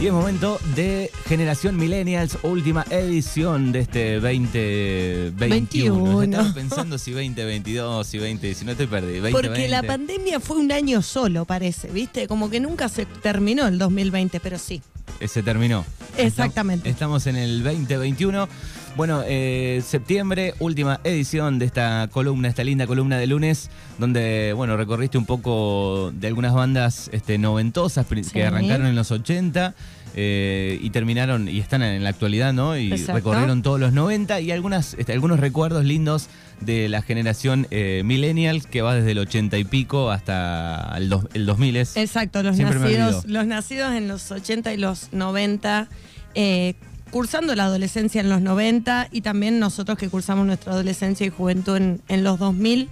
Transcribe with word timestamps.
Y 0.00 0.06
es 0.06 0.12
momento 0.14 0.58
de 0.74 1.10
Generación 1.26 1.76
Millennials, 1.76 2.38
última 2.42 2.86
edición 2.88 3.70
de 3.70 3.80
este 3.80 4.14
2021. 4.14 6.04
21. 6.04 6.22
Estaba 6.22 6.54
pensando 6.54 6.96
si 6.96 7.10
2022, 7.10 8.06
si 8.06 8.16
2019, 8.16 8.72
estoy 8.72 8.86
perdido. 8.86 9.30
Porque 9.30 9.68
la 9.68 9.82
pandemia 9.82 10.40
fue 10.40 10.56
un 10.56 10.72
año 10.72 11.02
solo, 11.02 11.44
parece, 11.44 11.88
¿viste? 11.88 12.26
Como 12.28 12.48
que 12.48 12.60
nunca 12.60 12.88
se 12.88 13.04
terminó 13.04 13.66
el 13.68 13.78
2020, 13.78 14.40
pero 14.40 14.58
sí. 14.58 14.80
Eh, 15.20 15.28
Se 15.28 15.42
terminó. 15.42 15.84
Exactamente. 16.16 16.88
Estamos 16.88 17.26
en 17.26 17.36
el 17.36 17.62
2021. 17.62 18.48
Bueno, 18.96 19.22
eh, 19.26 19.82
septiembre, 19.86 20.52
última 20.58 21.00
edición 21.04 21.58
de 21.58 21.64
esta 21.66 22.08
columna, 22.12 22.48
esta 22.48 22.64
linda 22.64 22.86
columna 22.86 23.18
de 23.18 23.26
lunes, 23.28 23.70
donde, 23.98 24.52
bueno, 24.54 24.76
recorriste 24.76 25.16
un 25.16 25.24
poco 25.26 26.12
de 26.14 26.26
algunas 26.26 26.52
bandas 26.52 27.08
este, 27.12 27.38
noventosas 27.38 28.06
Sí. 28.10 28.22
que 28.32 28.44
arrancaron 28.44 28.86
en 28.88 28.96
los 28.96 29.10
80 29.10 29.74
eh, 30.16 30.78
y 30.82 30.90
terminaron, 30.90 31.48
y 31.48 31.60
están 31.60 31.82
en 31.82 32.02
la 32.02 32.10
actualidad, 32.10 32.52
¿no? 32.52 32.76
Y 32.76 32.90
Exacto. 32.92 33.14
recorrieron 33.14 33.62
todos 33.62 33.78
los 33.80 33.92
90 33.92 34.40
y 34.40 34.50
algunas, 34.50 34.94
este, 34.94 35.12
algunos 35.12 35.38
recuerdos 35.40 35.84
lindos 35.84 36.28
de 36.60 36.88
la 36.90 37.00
generación 37.00 37.68
eh, 37.70 38.02
millennial 38.04 38.66
que 38.66 38.82
va 38.82 38.96
desde 38.96 39.12
el 39.12 39.18
80 39.20 39.56
y 39.56 39.64
pico 39.64 40.10
hasta 40.10 40.92
el, 40.96 41.08
dos- 41.08 41.26
el 41.32 41.46
2000. 41.46 41.76
Es, 41.76 41.96
Exacto, 41.96 42.42
los 42.42 42.56
Siempre 42.56 42.80
nacidos, 42.80 43.24
los 43.26 43.46
nacidos 43.46 43.94
en 43.94 44.08
los 44.08 44.30
80 44.30 44.74
y 44.74 44.76
los 44.76 45.12
90, 45.12 45.88
eh, 46.34 46.74
cursando 47.10 47.54
la 47.54 47.64
adolescencia 47.64 48.20
en 48.20 48.28
los 48.28 48.40
90 48.40 49.08
y 49.10 49.20
también 49.20 49.58
nosotros 49.58 49.98
que 49.98 50.08
cursamos 50.08 50.46
nuestra 50.46 50.72
adolescencia 50.72 51.26
y 51.26 51.30
juventud 51.30 51.76
en, 51.76 52.00
en 52.08 52.24
los 52.24 52.38
2000. 52.38 52.88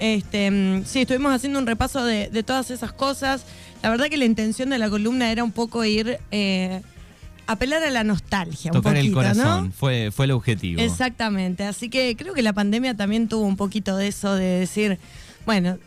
Este, 0.00 0.50
mm, 0.50 0.84
sí, 0.84 1.00
estuvimos 1.00 1.32
haciendo 1.34 1.58
un 1.58 1.66
repaso 1.66 2.04
de, 2.04 2.28
de 2.28 2.42
todas 2.42 2.70
esas 2.70 2.92
cosas. 2.92 3.44
La 3.82 3.90
verdad 3.90 4.06
que 4.08 4.16
la 4.16 4.24
intención 4.24 4.70
de 4.70 4.78
la 4.78 4.90
columna 4.90 5.30
era 5.30 5.44
un 5.44 5.52
poco 5.52 5.84
ir, 5.84 6.18
eh, 6.30 6.82
apelar 7.46 7.82
a 7.82 7.90
la 7.90 8.04
nostalgia. 8.04 8.70
tocar 8.70 8.92
un 8.92 8.98
el 8.98 9.04
poquito, 9.06 9.14
corazón, 9.16 9.66
¿no? 9.66 9.72
fue, 9.72 10.10
fue 10.10 10.26
el 10.26 10.32
objetivo. 10.32 10.80
Exactamente, 10.80 11.64
así 11.64 11.88
que 11.88 12.14
creo 12.16 12.34
que 12.34 12.42
la 12.42 12.52
pandemia 12.52 12.94
también 12.94 13.28
tuvo 13.28 13.44
un 13.44 13.56
poquito 13.56 13.96
de 13.96 14.08
eso 14.08 14.34
de 14.34 14.44
decir, 14.44 14.98
bueno, 15.46 15.78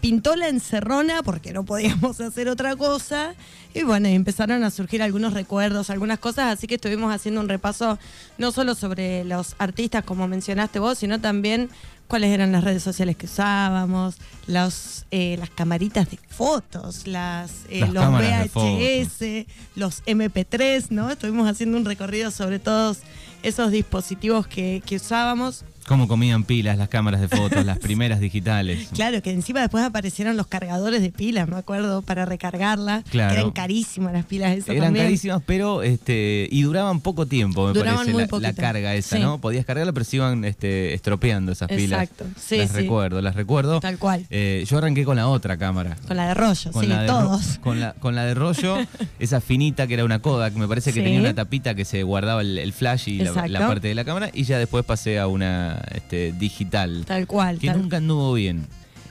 pintó 0.00 0.36
la 0.36 0.48
encerrona 0.48 1.22
porque 1.22 1.52
no 1.52 1.64
podíamos 1.64 2.20
hacer 2.20 2.48
otra 2.48 2.76
cosa 2.76 3.34
y 3.72 3.82
bueno, 3.82 4.08
empezaron 4.08 4.64
a 4.64 4.70
surgir 4.70 5.02
algunos 5.02 5.32
recuerdos, 5.32 5.90
algunas 5.90 6.18
cosas, 6.18 6.52
así 6.52 6.66
que 6.66 6.74
estuvimos 6.74 7.14
haciendo 7.14 7.40
un 7.40 7.48
repaso 7.48 7.98
no 8.38 8.50
solo 8.50 8.74
sobre 8.74 9.24
los 9.24 9.54
artistas 9.58 10.04
como 10.04 10.26
mencionaste 10.26 10.78
vos, 10.78 10.98
sino 10.98 11.20
también 11.20 11.70
cuáles 12.08 12.30
eran 12.30 12.50
las 12.50 12.64
redes 12.64 12.82
sociales 12.82 13.16
que 13.16 13.26
usábamos, 13.26 14.16
los, 14.48 15.06
eh, 15.12 15.36
las 15.38 15.50
camaritas 15.50 16.10
de 16.10 16.18
fotos, 16.28 17.06
las, 17.06 17.52
eh, 17.70 17.80
Las 17.80 17.92
los 17.92 18.04
VHS, 18.04 19.46
los 19.76 20.02
MP3, 20.04 20.90
¿no? 20.90 21.10
Estuvimos 21.10 21.48
haciendo 21.48 21.78
un 21.78 21.84
recorrido 21.84 22.32
sobre 22.32 22.58
todos 22.58 22.98
esos 23.44 23.70
dispositivos 23.70 24.48
que, 24.48 24.82
que 24.84 24.96
usábamos. 24.96 25.64
Cómo 25.90 26.06
comían 26.06 26.44
pilas 26.44 26.78
las 26.78 26.88
cámaras 26.88 27.20
de 27.20 27.26
fotos, 27.26 27.66
las 27.66 27.78
primeras 27.80 28.20
digitales. 28.20 28.86
Claro, 28.94 29.20
que 29.22 29.32
encima 29.32 29.60
después 29.60 29.82
aparecieron 29.82 30.36
los 30.36 30.46
cargadores 30.46 31.02
de 31.02 31.10
pilas, 31.10 31.48
me 31.48 31.56
acuerdo, 31.56 32.00
para 32.02 32.24
recargarla. 32.26 33.02
Claro. 33.10 33.34
Que 33.34 33.40
eran 33.40 33.50
carísimas 33.50 34.12
las 34.12 34.24
pilas 34.24 34.52
esas 34.56 34.68
Eran 34.68 34.84
también. 34.84 35.06
carísimas, 35.06 35.42
pero 35.44 35.82
este 35.82 36.46
y 36.48 36.62
duraban 36.62 37.00
poco 37.00 37.26
tiempo, 37.26 37.66
me 37.66 37.72
Duraban 37.72 38.06
parece, 38.06 38.12
muy 38.12 38.40
la, 38.40 38.48
la 38.50 38.52
carga 38.54 38.94
esa, 38.94 39.16
Sí. 39.16 39.22
¿no? 39.22 39.40
Podías 39.40 39.64
cargarla, 39.66 39.92
pero 39.92 40.04
se 40.04 40.14
iban 40.14 40.44
este, 40.44 40.94
estropeando 40.94 41.50
esas 41.50 41.66
pilas. 41.68 42.02
Exacto, 42.04 42.24
sí, 42.40 42.58
las 42.58 42.70
sí. 42.70 42.76
recuerdo, 42.76 43.20
las 43.20 43.34
recuerdo. 43.34 43.80
Tal 43.80 43.98
cual. 43.98 44.24
Eh, 44.30 44.64
yo 44.70 44.78
arranqué 44.78 45.04
con 45.04 45.16
la 45.16 45.26
otra 45.26 45.56
cámara. 45.56 45.96
Con 46.06 46.16
la 46.16 46.28
de 46.28 46.34
rollo, 46.34 46.70
Con 46.70 46.82
sí, 46.84 46.88
la 46.88 47.02
de 47.02 47.08
ro- 47.08 47.14
todos. 47.18 47.58
con 47.58 47.80
la, 47.80 47.94
con 47.94 48.14
la 48.14 48.24
de 48.26 48.34
rollo, 48.34 48.76
esa 49.18 49.40
finita 49.40 49.88
que 49.88 49.94
era 49.94 50.04
una 50.04 50.20
Kodak, 50.20 50.54
me 50.54 50.68
parece 50.68 50.92
que 50.92 51.02
tenía 51.02 51.18
una 51.18 51.34
tapita 51.34 51.74
que 51.74 51.84
se 51.84 52.04
guardaba 52.04 52.42
el, 52.42 52.58
el 52.58 52.72
flash 52.72 53.08
y 53.08 53.18
la 53.18 53.32
parte 53.66 53.88
de 53.88 53.96
la 53.96 54.04
cámara, 54.04 54.30
y 54.32 54.44
ya 54.44 54.56
después 54.56 54.84
pasé 54.84 55.18
a 55.18 55.26
una 55.26 55.79
este, 55.94 56.32
digital, 56.32 57.04
Tal 57.06 57.26
cual. 57.26 57.58
que 57.58 57.68
tal- 57.68 57.80
nunca 57.82 57.96
anduvo 57.98 58.32
bien. 58.34 58.66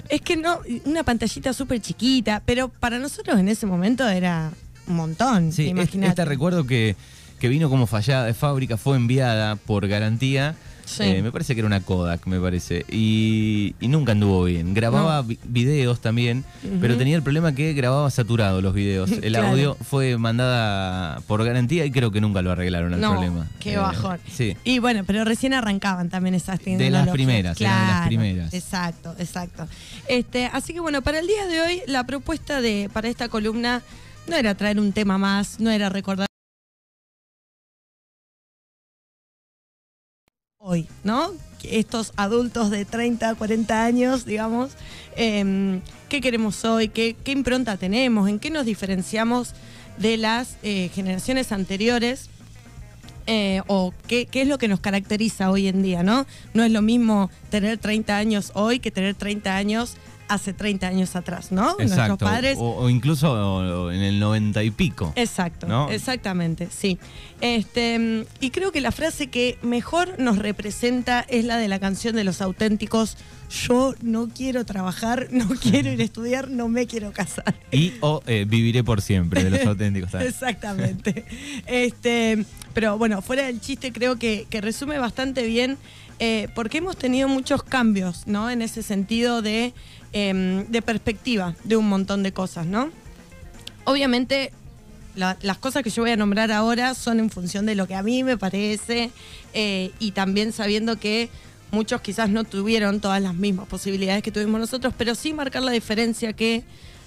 Es 0.10 0.22
que 0.22 0.36
no, 0.38 0.60
una 0.86 1.04
pantallita 1.04 1.54
súper 1.54 1.82
chiquita, 1.82 2.42
pero 2.46 2.70
para 2.70 2.98
nosotros 2.98 3.38
en 3.40 3.48
ese 3.48 3.66
momento 3.66 4.08
era 4.10 4.52
un 4.88 4.96
montón. 4.96 5.52
Sí, 5.52 5.68
imagínate. 5.68 6.10
esta 6.10 6.26
recuerdo 6.26 6.66
que, 6.66 6.96
que 7.40 7.48
vino 7.48 7.70
como 7.70 7.86
fallada 7.86 8.26
de 8.26 8.34
fábrica, 8.34 8.76
fue 8.78 8.98
enviada 8.98 9.56
por 9.56 9.88
garantía. 9.88 10.56
Sí. 10.90 11.04
Eh, 11.04 11.22
me 11.22 11.32
parece 11.32 11.54
que 11.54 11.60
era 11.62 11.68
una 11.68 11.82
Kodak, 11.82 12.26
me 12.26 12.40
parece. 12.40 12.84
Y, 12.90 13.76
y 13.80 13.88
nunca 13.90 14.14
anduvo 14.14 14.44
bien. 14.46 14.74
Grababa 14.74 15.18
No. 15.18 15.24
vi- 15.24 15.38
videos 15.46 16.00
también, 16.02 16.44
pero 16.82 16.98
tenía 16.98 17.16
el 17.16 17.22
problema 17.22 17.54
que 17.54 17.74
grababa 17.74 18.10
saturado 18.10 18.60
los 18.62 18.74
videos. 18.74 19.12
El 19.12 19.34
Claro. 19.34 19.48
audio 19.50 19.78
fue 19.88 20.18
mandada 20.18 21.20
por 21.28 21.44
garantía 21.46 21.86
y 21.86 21.92
creo 21.92 22.10
que 22.12 22.22
nunca 22.22 22.42
lo 22.42 22.52
arreglaron 22.52 22.94
el 22.94 23.00
no, 23.02 23.12
problema. 23.12 23.48
qué 23.60 23.74
Eh, 23.74 23.78
bajón. 23.78 24.20
Sí. 24.32 24.58
Y 24.64 24.80
bueno, 24.80 25.04
pero 25.06 25.24
recién 25.26 25.54
arrancaban 25.54 26.10
también 26.10 26.34
esas 26.34 26.58
De 26.60 26.66
tecnologías. 26.66 27.06
las 27.06 27.14
primeras, 27.14 27.62
eran 27.62 27.74
de 27.74 27.80
las 27.82 27.92
Claro, 27.92 28.08
primeras. 28.08 28.54
Exacto, 28.54 29.16
exacto. 29.20 29.68
Este, 30.08 30.46
así 30.48 30.74
que 30.74 30.80
bueno, 30.80 31.02
para 31.04 31.20
el 31.20 31.28
día 31.28 31.46
de 31.46 31.62
hoy, 31.62 31.82
la 31.86 32.04
propuesta 32.06 32.62
de, 32.62 32.90
para 32.92 33.08
esta 33.10 33.30
columna 33.30 33.84
no 34.28 34.36
era 34.36 34.56
traer 34.56 34.80
un 34.80 34.92
tema 34.92 35.18
más, 35.18 35.60
no 35.60 35.70
era 35.70 35.90
recordar 35.90 36.29
hoy, 40.70 40.88
¿no? 41.04 41.32
Estos 41.64 42.14
adultos 42.16 42.70
de 42.70 42.86
30, 42.86 43.34
40 43.34 43.84
años, 43.84 44.24
digamos, 44.24 44.72
em, 45.16 45.82
¿qué 46.10 46.22
queremos 46.22 46.64
hoy? 46.64 46.90
¿Qué, 46.90 47.16
qué 47.24 47.32
impronta 47.32 47.76
tenemos? 47.76 48.30
¿En 48.30 48.38
qué 48.40 48.52
nos 48.52 48.68
diferenciamos 48.68 49.56
de 49.98 50.18
las 50.18 50.58
eh, 50.62 50.92
generaciones 50.94 51.52
anteriores? 51.52 52.30
Eh, 53.26 53.62
o 53.68 53.94
qué, 54.08 54.28
qué 54.28 54.44
es 54.44 54.48
lo 54.48 54.58
que 54.58 54.68
nos 54.68 54.80
caracteriza 54.80 55.52
hoy 55.52 55.68
en 55.68 55.82
día, 55.82 56.04
¿no? 56.04 56.26
No 56.54 56.64
es 56.64 56.72
lo 56.72 56.82
mismo 56.82 57.30
tener 57.50 57.78
30 57.78 58.18
años 58.18 58.52
hoy 58.54 58.80
que 58.80 58.92
tener 58.92 59.16
30 59.16 59.56
años 59.56 59.98
hace 60.30 60.54
30 60.54 60.88
años 60.88 61.16
atrás, 61.16 61.52
¿no? 61.52 61.76
Nuestros 61.78 62.18
padres 62.18 62.58
O, 62.60 62.78
o 62.78 62.90
incluso 62.90 63.92
en 63.92 64.02
el 64.02 64.20
90 64.20 64.64
y 64.64 64.72
pico. 64.72 65.12
Exacto, 65.16 65.68
¿no? 65.68 65.90
exactamente, 65.90 66.70
sí. 66.72 66.98
Este, 67.42 68.26
y 68.40 68.50
creo 68.52 68.72
que 68.72 68.80
la 68.80 68.92
frase 68.92 69.28
que 69.28 69.58
mejor 69.62 70.20
nos 70.20 70.38
representa 70.38 71.26
es 71.28 71.46
la 71.46 71.58
de 71.58 71.68
la 71.68 71.80
canción 71.80 72.16
de 72.16 72.24
los 72.24 72.42
auténticos. 72.42 73.18
Yo 73.50 73.96
no 74.02 74.30
quiero 74.30 74.66
trabajar, 74.66 75.28
no 75.32 75.48
quiero 75.62 75.92
ir 75.92 76.00
a 76.02 76.04
estudiar, 76.04 76.50
no 76.50 76.68
me 76.68 76.86
quiero 76.86 77.12
casar. 77.12 77.56
Y 77.72 77.94
o 78.02 78.22
eh, 78.28 78.46
viviré 78.48 78.84
por 78.84 79.02
siempre 79.02 79.44
de 79.44 79.50
los 79.50 79.66
auténticos. 79.66 80.14
Exactamente. 80.14 81.26
Este, 81.66 82.46
pero 82.74 82.98
bueno, 82.98 83.22
fuera 83.22 83.46
del 83.46 83.60
chiste, 83.60 83.92
creo 83.92 84.18
que, 84.18 84.48
que 84.50 84.62
resume 84.62 84.98
bastante 84.98 85.46
bien, 85.46 85.78
eh, 86.20 86.50
porque 86.54 86.80
hemos 86.80 86.98
tenido 86.98 87.28
muchos 87.28 87.64
cambios, 87.64 88.28
¿no? 88.28 88.50
En 88.50 88.62
ese 88.62 88.84
sentido 88.84 89.42
de, 89.42 89.74
em, 90.14 90.66
de 90.68 90.82
perspectiva 90.82 91.56
de 91.64 91.76
un 91.78 91.88
montón 91.90 92.24
de 92.24 92.32
cosas, 92.34 92.66
¿no? 92.66 92.90
Obviamente, 93.86 94.52
la- 95.16 95.38
las 95.42 95.58
cosas 95.58 95.84
que 95.84 95.90
yo 95.90 96.04
voy 96.04 96.12
a 96.12 96.18
nombrar 96.18 96.52
ahora 96.52 96.94
son 96.94 97.20
en 97.20 97.30
función 97.30 97.66
de 97.66 97.76
lo 97.76 97.88
que 97.88 97.96
a 97.96 98.04
mí 98.04 98.24
me 98.24 98.38
parece 98.38 99.12
eh, 99.54 99.92
y 100.00 100.12
también 100.12 100.52
sabiendo 100.54 100.98
que 101.00 101.30
muchos 101.72 102.02
quizás 102.02 102.30
no 102.30 102.44
tuvieron 102.44 103.00
todas 103.00 103.22
las 103.22 103.36
mismas 103.36 103.68
posibilidades 103.68 104.24
que 104.24 104.32
tuvimos 104.32 104.60
nosotros, 104.60 104.94
pero 104.98 105.16
sí 105.16 105.34
marcar 105.34 105.62
la 105.64 105.72
diferencia 105.72 106.34
que 106.34 106.64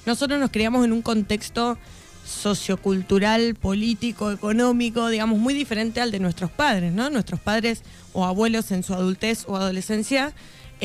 nosotros 0.07 0.39
nos 0.41 0.51
criamos 0.51 0.85
en 0.85 0.93
un 0.93 1.03
contexto 1.03 1.79
sociocultural, 2.25 3.55
político, 3.57 4.31
económico, 4.31 5.09
digamos, 5.09 5.39
muy 5.39 5.55
diferente 5.55 6.01
al 6.01 6.11
de 6.11 6.19
nuestros 6.21 6.51
padres, 6.51 6.93
¿no? 6.93 7.09
Nuestros 7.11 7.41
padres 7.41 7.83
o 8.13 8.25
abuelos 8.25 8.71
en 8.73 8.83
su 8.83 8.95
adultez 8.95 9.45
o 9.49 9.57
adolescencia 9.57 10.33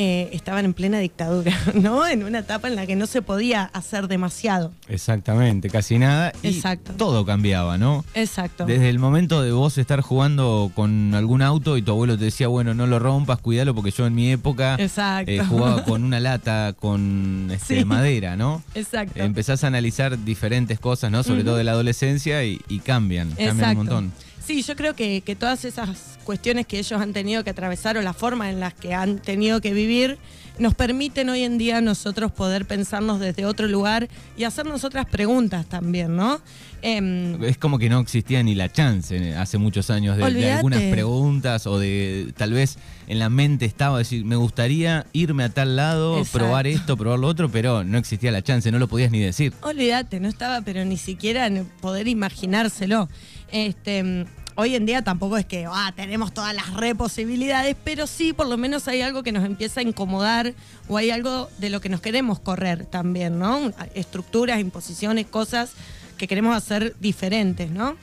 eh, 0.00 0.30
estaban 0.32 0.64
en 0.64 0.74
plena 0.74 1.00
dictadura, 1.00 1.52
¿no? 1.74 2.06
En 2.06 2.22
una 2.22 2.38
etapa 2.38 2.68
en 2.68 2.76
la 2.76 2.86
que 2.86 2.94
no 2.94 3.08
se 3.08 3.20
podía 3.20 3.64
hacer 3.64 4.06
demasiado. 4.06 4.72
Exactamente, 4.88 5.68
casi 5.70 5.98
nada. 5.98 6.32
Y 6.42 6.48
Exacto. 6.48 6.92
todo 6.96 7.26
cambiaba, 7.26 7.78
¿no? 7.78 8.04
Exacto. 8.14 8.64
Desde 8.64 8.88
el 8.90 9.00
momento 9.00 9.42
de 9.42 9.50
vos 9.50 9.76
estar 9.76 10.00
jugando 10.00 10.70
con 10.76 11.14
algún 11.16 11.42
auto 11.42 11.76
y 11.76 11.82
tu 11.82 11.90
abuelo 11.90 12.16
te 12.16 12.24
decía, 12.26 12.46
bueno, 12.46 12.74
no 12.74 12.86
lo 12.86 13.00
rompas, 13.00 13.40
cuídalo, 13.40 13.74
porque 13.74 13.90
yo 13.90 14.06
en 14.06 14.14
mi 14.14 14.30
época 14.30 14.76
eh, 14.78 15.40
jugaba 15.48 15.82
con 15.84 16.04
una 16.04 16.20
lata 16.20 16.74
con 16.78 17.48
este, 17.50 17.80
Sí. 17.80 17.84
madera, 17.84 18.36
¿no? 18.36 18.62
Exacto. 18.76 19.20
Empezás 19.20 19.64
a 19.64 19.66
analizar 19.66 20.24
diferentes 20.24 20.78
cosas, 20.78 21.10
¿no? 21.10 21.24
Sobre 21.24 21.42
todo 21.42 21.56
de 21.56 21.64
la 21.64 21.72
adolescencia 21.72 22.44
y, 22.44 22.60
y 22.68 22.78
cambian, 22.78 23.30
cambian 23.32 23.70
un 23.70 23.76
montón. 23.78 24.12
Sí, 24.48 24.62
yo 24.62 24.76
creo 24.76 24.94
que, 24.94 25.20
que 25.20 25.36
todas 25.36 25.66
esas 25.66 26.18
cuestiones 26.24 26.66
que 26.66 26.78
ellos 26.78 26.98
han 26.98 27.12
tenido 27.12 27.44
que 27.44 27.50
atravesar 27.50 27.98
o 27.98 28.00
la 28.00 28.14
forma 28.14 28.48
en 28.48 28.60
las 28.60 28.72
que 28.72 28.94
han 28.94 29.18
tenido 29.18 29.60
que 29.60 29.74
vivir 29.74 30.16
nos 30.58 30.74
permiten 30.74 31.28
hoy 31.28 31.44
en 31.44 31.58
día 31.58 31.82
nosotros 31.82 32.32
poder 32.32 32.64
pensarnos 32.64 33.20
desde 33.20 33.44
otro 33.44 33.68
lugar 33.68 34.08
y 34.38 34.44
hacernos 34.44 34.84
otras 34.84 35.04
preguntas 35.04 35.66
también, 35.66 36.16
¿no? 36.16 36.40
Em, 36.80 37.42
Es 37.44 37.58
como 37.58 37.78
que 37.78 37.90
no 37.90 38.00
existía 38.00 38.42
ni 38.42 38.54
la 38.54 38.72
chance 38.72 39.16
eh, 39.16 39.34
hace 39.36 39.58
muchos 39.58 39.90
años 39.90 40.16
de, 40.16 40.50
algunas 40.50 40.80
preguntas 40.84 41.66
o 41.66 41.78
de 41.78 42.32
tal 42.36 42.54
vez 42.54 42.78
en 43.06 43.18
la 43.18 43.28
mente 43.28 43.66
estaba 43.66 43.98
decir, 43.98 44.24
me 44.24 44.36
gustaría 44.36 45.06
irme 45.12 45.44
a 45.44 45.50
tal 45.50 45.76
lado, 45.76 46.18
Exacto. 46.18 46.38
probar 46.38 46.66
esto, 46.66 46.96
probar 46.96 47.18
lo 47.18 47.26
otro, 47.26 47.50
pero 47.50 47.84
no 47.84 47.98
existía 47.98 48.30
la 48.30 48.42
chance, 48.42 48.72
no 48.72 48.78
lo 48.78 48.88
podías 48.88 49.10
ni 49.10 49.20
decir. 49.20 49.52
Olvídate, 49.60 50.20
no 50.20 50.28
estaba, 50.28 50.62
pero 50.62 50.84
ni 50.84 50.96
siquiera 50.96 51.46
en 51.46 51.66
poder 51.80 52.08
imaginárselo. 52.08 53.08
Este, 53.50 54.02
mm, 54.02 54.26
hoy 54.60 54.74
en 54.74 54.86
día 54.86 55.02
tampoco 55.02 55.38
es 55.38 55.46
que 55.46 55.66
ah, 55.70 55.92
tenemos 55.94 56.34
todas 56.34 56.52
las 56.52 56.74
re 56.74 56.92
posibilidades, 56.92 57.76
pero 57.84 58.08
sí 58.08 58.32
por 58.32 58.48
lo 58.48 58.56
menos 58.56 58.88
hay 58.88 59.02
algo 59.02 59.22
que 59.22 59.30
nos 59.30 59.44
empieza 59.44 59.78
a 59.78 59.82
incomodar 59.84 60.52
o 60.88 60.96
hay 60.96 61.10
algo 61.10 61.48
de 61.58 61.70
lo 61.70 61.80
que 61.80 61.88
nos 61.88 62.00
queremos 62.00 62.40
correr 62.40 62.84
también, 62.84 63.38
¿no? 63.38 63.72
Estructuras, 63.94 64.58
imposiciones, 64.58 65.26
cosas 65.26 65.70
que 66.16 66.26
queremos 66.26 66.56
hacer 66.56 66.96
diferentes, 66.98 67.70
¿no? 67.70 67.96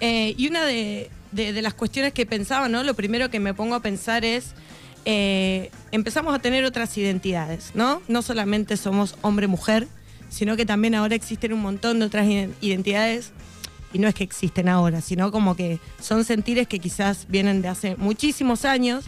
Eh, 0.00 0.34
y 0.38 0.48
una 0.48 0.64
de, 0.64 1.10
las 1.30 1.74
cuestiones 1.74 2.14
que 2.14 2.24
pensaba, 2.24 2.70
¿no? 2.70 2.82
Lo 2.84 2.94
primero 2.94 3.28
que 3.28 3.38
me 3.38 3.52
pongo 3.52 3.74
a 3.74 3.80
pensar 3.80 4.24
es 4.24 4.52
eh, 5.04 5.70
empezamos 5.92 6.34
a 6.34 6.38
tener 6.38 6.64
otras 6.64 6.96
identidades, 6.96 7.72
¿no? 7.74 8.00
No 8.08 8.22
solamente 8.22 8.78
somos 8.78 9.16
hombre-mujer, 9.20 9.86
sino 10.30 10.56
que 10.56 10.64
también 10.64 10.94
ahora 10.94 11.14
existen 11.14 11.52
un 11.52 11.60
montón 11.60 11.98
de 11.98 12.06
otras 12.06 12.26
iden- 12.26 12.54
identidades, 12.62 13.32
y 13.92 13.98
no 13.98 14.08
es 14.08 14.14
que 14.14 14.24
existen 14.24 14.68
ahora, 14.68 15.00
sino 15.00 15.30
como 15.32 15.56
que 15.56 15.80
son 16.00 16.24
sentires 16.24 16.66
que 16.68 16.78
quizás 16.78 17.26
vienen 17.28 17.62
de 17.62 17.68
hace 17.68 17.96
muchísimos 17.96 18.64
años, 18.64 19.04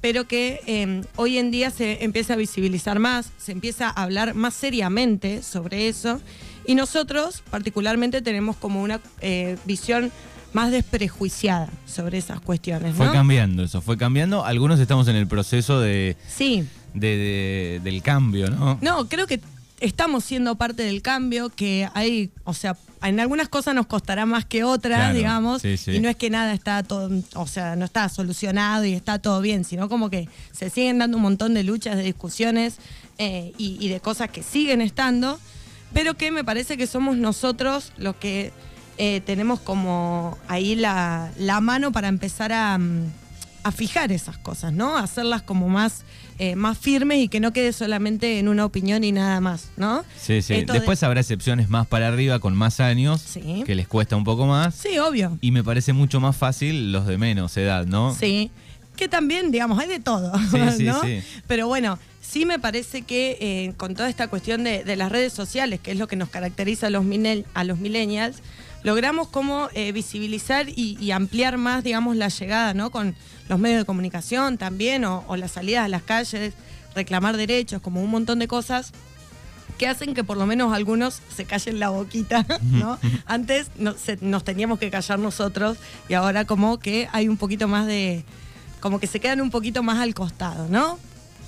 pero 0.00 0.26
que 0.26 0.60
eh, 0.66 1.02
hoy 1.16 1.38
en 1.38 1.50
día 1.50 1.70
se 1.70 2.02
empieza 2.04 2.34
a 2.34 2.36
visibilizar 2.36 2.98
más, 2.98 3.30
se 3.38 3.52
empieza 3.52 3.88
a 3.88 4.02
hablar 4.02 4.34
más 4.34 4.54
seriamente 4.54 5.42
sobre 5.42 5.88
eso, 5.88 6.20
y 6.66 6.74
nosotros 6.74 7.42
particularmente 7.50 8.22
tenemos 8.22 8.56
como 8.56 8.82
una 8.82 9.00
eh, 9.20 9.56
visión 9.64 10.10
más 10.52 10.70
desprejuiciada 10.70 11.68
sobre 11.86 12.18
esas 12.18 12.40
cuestiones, 12.40 12.94
Fue 12.94 13.10
cambiando 13.10 13.62
eso, 13.64 13.80
fue 13.80 13.96
cambiando. 13.96 14.44
Algunos 14.44 14.78
estamos 14.80 15.08
en 15.08 15.16
el 15.16 15.26
proceso 15.26 15.80
de, 15.80 16.16
Sí. 16.28 16.64
de- 16.94 17.16
de- 17.16 17.80
del 17.82 18.02
cambio, 18.02 18.50
¿no? 18.50 18.78
No, 18.82 19.08
creo 19.08 19.26
que 19.26 19.40
estamos 19.82 20.24
siendo 20.24 20.54
parte 20.56 20.82
del 20.84 21.02
cambio, 21.02 21.50
que 21.50 21.88
hay, 21.94 22.30
o 22.44 22.54
sea, 22.54 22.76
en 23.02 23.18
algunas 23.18 23.48
cosas 23.48 23.74
nos 23.74 23.86
costará 23.86 24.26
más 24.26 24.44
que 24.44 24.62
otras, 24.64 24.98
Claro, 24.98 25.14
digamos, 25.14 25.60
sí, 25.62 25.76
sí. 25.76 25.92
y 25.92 26.00
no 26.00 26.08
es 26.08 26.16
que 26.16 26.30
nada 26.30 26.54
está 26.54 26.82
todo, 26.84 27.10
o 27.34 27.46
sea, 27.46 27.74
no 27.76 27.84
está 27.84 28.08
solucionado 28.08 28.84
y 28.84 28.94
está 28.94 29.18
todo 29.18 29.40
bien, 29.40 29.64
sino 29.64 29.88
como 29.88 30.08
que 30.08 30.28
se 30.52 30.70
siguen 30.70 30.98
dando 31.00 31.16
un 31.16 31.22
montón 31.24 31.52
de 31.54 31.64
luchas, 31.64 31.96
de 31.96 32.04
discusiones 32.04 32.76
eh, 33.18 33.52
y, 33.58 33.76
y 33.84 33.88
de 33.88 34.00
cosas 34.00 34.30
que 34.30 34.42
siguen 34.42 34.80
estando, 34.80 35.38
pero 35.92 36.14
que 36.14 36.30
me 36.30 36.44
parece 36.44 36.76
que 36.76 36.86
somos 36.86 37.16
nosotros 37.16 37.92
los 37.98 38.14
que 38.16 38.52
eh, 38.98 39.20
tenemos 39.26 39.58
como 39.58 40.38
ahí 40.48 40.76
la, 40.76 41.30
la 41.38 41.60
mano 41.60 41.90
para 41.90 42.06
empezar 42.08 42.52
a, 42.52 42.78
mm, 42.78 43.06
a 43.64 43.72
fijar 43.72 44.12
esas 44.12 44.38
cosas, 44.38 44.72
¿no? 44.72 44.96
A 44.96 45.02
hacerlas 45.04 45.42
como 45.42 45.68
más, 45.68 46.04
eh, 46.38 46.56
más 46.56 46.78
firmes 46.78 47.18
y 47.20 47.28
que 47.28 47.40
no 47.40 47.52
quede 47.52 47.72
solamente 47.72 48.38
en 48.38 48.48
una 48.48 48.64
opinión 48.64 49.04
y 49.04 49.12
nada 49.12 49.40
más, 49.40 49.70
¿no? 49.76 50.04
Sí, 50.20 50.42
sí. 50.42 50.64
Después 50.66 51.02
habrá 51.02 51.20
excepciones 51.20 51.68
más 51.68 51.86
para 51.86 52.08
arriba 52.08 52.38
con 52.40 52.56
más 52.56 52.80
años 52.80 53.20
Sí. 53.20 53.62
que 53.66 53.74
les 53.74 53.86
cuesta 53.88 54.16
un 54.16 54.24
poco 54.24 54.46
más. 54.46 54.74
Sí, 54.74 54.98
obvio. 54.98 55.38
Y 55.40 55.50
me 55.52 55.62
parece 55.62 55.92
mucho 55.92 56.20
más 56.20 56.36
fácil 56.36 56.92
los 56.92 57.06
de 57.06 57.18
menos 57.18 57.56
edad, 57.56 57.86
¿no? 57.86 58.14
Sí. 58.14 58.50
Que 58.96 59.08
también, 59.08 59.50
digamos, 59.50 59.78
hay 59.78 59.88
de 59.88 60.00
todo, 60.00 60.32
sí, 60.50 60.82
¿no? 60.84 61.00
sí. 61.02 61.20
Pero 61.46 61.66
bueno, 61.66 61.98
sí 62.20 62.44
me 62.44 62.58
parece 62.58 63.02
que 63.02 63.38
eh, 63.40 63.72
con 63.78 63.94
toda 63.94 64.08
esta 64.10 64.28
cuestión 64.28 64.64
de, 64.64 64.84
de 64.84 64.96
las 64.96 65.10
redes 65.10 65.32
sociales, 65.32 65.80
que 65.80 65.92
es 65.92 65.98
lo 65.98 66.08
que 66.08 66.16
nos 66.16 66.28
caracteriza 66.28 66.88
a 66.88 66.90
los, 66.90 67.04
minel- 67.04 67.44
a 67.54 67.64
los 67.64 67.78
millennials, 67.78 68.36
logramos 68.82 69.28
como 69.28 69.68
eh, 69.74 69.92
visibilizar 69.92 70.68
y, 70.68 70.96
y 71.00 71.10
ampliar 71.12 71.56
más, 71.58 71.84
digamos, 71.84 72.16
la 72.16 72.28
llegada, 72.28 72.74
¿no? 72.74 72.90
Con 72.90 73.14
los 73.48 73.58
medios 73.58 73.78
de 73.80 73.84
comunicación 73.84 74.58
también, 74.58 75.04
o, 75.04 75.24
o 75.28 75.36
las 75.36 75.52
salidas 75.52 75.84
a 75.84 75.88
las 75.88 76.02
calles, 76.02 76.54
reclamar 76.94 77.36
derechos, 77.36 77.80
como 77.82 78.02
un 78.02 78.10
montón 78.10 78.38
de 78.38 78.48
cosas 78.48 78.92
que 79.78 79.86
hacen 79.88 80.14
que 80.14 80.22
por 80.22 80.36
lo 80.36 80.46
menos 80.46 80.72
algunos 80.74 81.20
se 81.34 81.44
callen 81.44 81.80
la 81.80 81.88
boquita, 81.88 82.46
¿no? 82.62 82.98
Antes 83.26 83.68
no- 83.78 83.94
se- 83.94 84.18
nos 84.20 84.44
teníamos 84.44 84.78
que 84.78 84.90
callar 84.90 85.18
nosotros 85.18 85.78
y 86.08 86.14
ahora 86.14 86.44
como 86.44 86.78
que 86.78 87.08
hay 87.12 87.28
un 87.28 87.36
poquito 87.36 87.68
más 87.68 87.86
de, 87.86 88.24
como 88.80 89.00
que 89.00 89.06
se 89.06 89.18
quedan 89.20 89.40
un 89.40 89.50
poquito 89.50 89.82
más 89.82 89.98
al 89.98 90.14
costado, 90.14 90.68
¿no? 90.68 90.98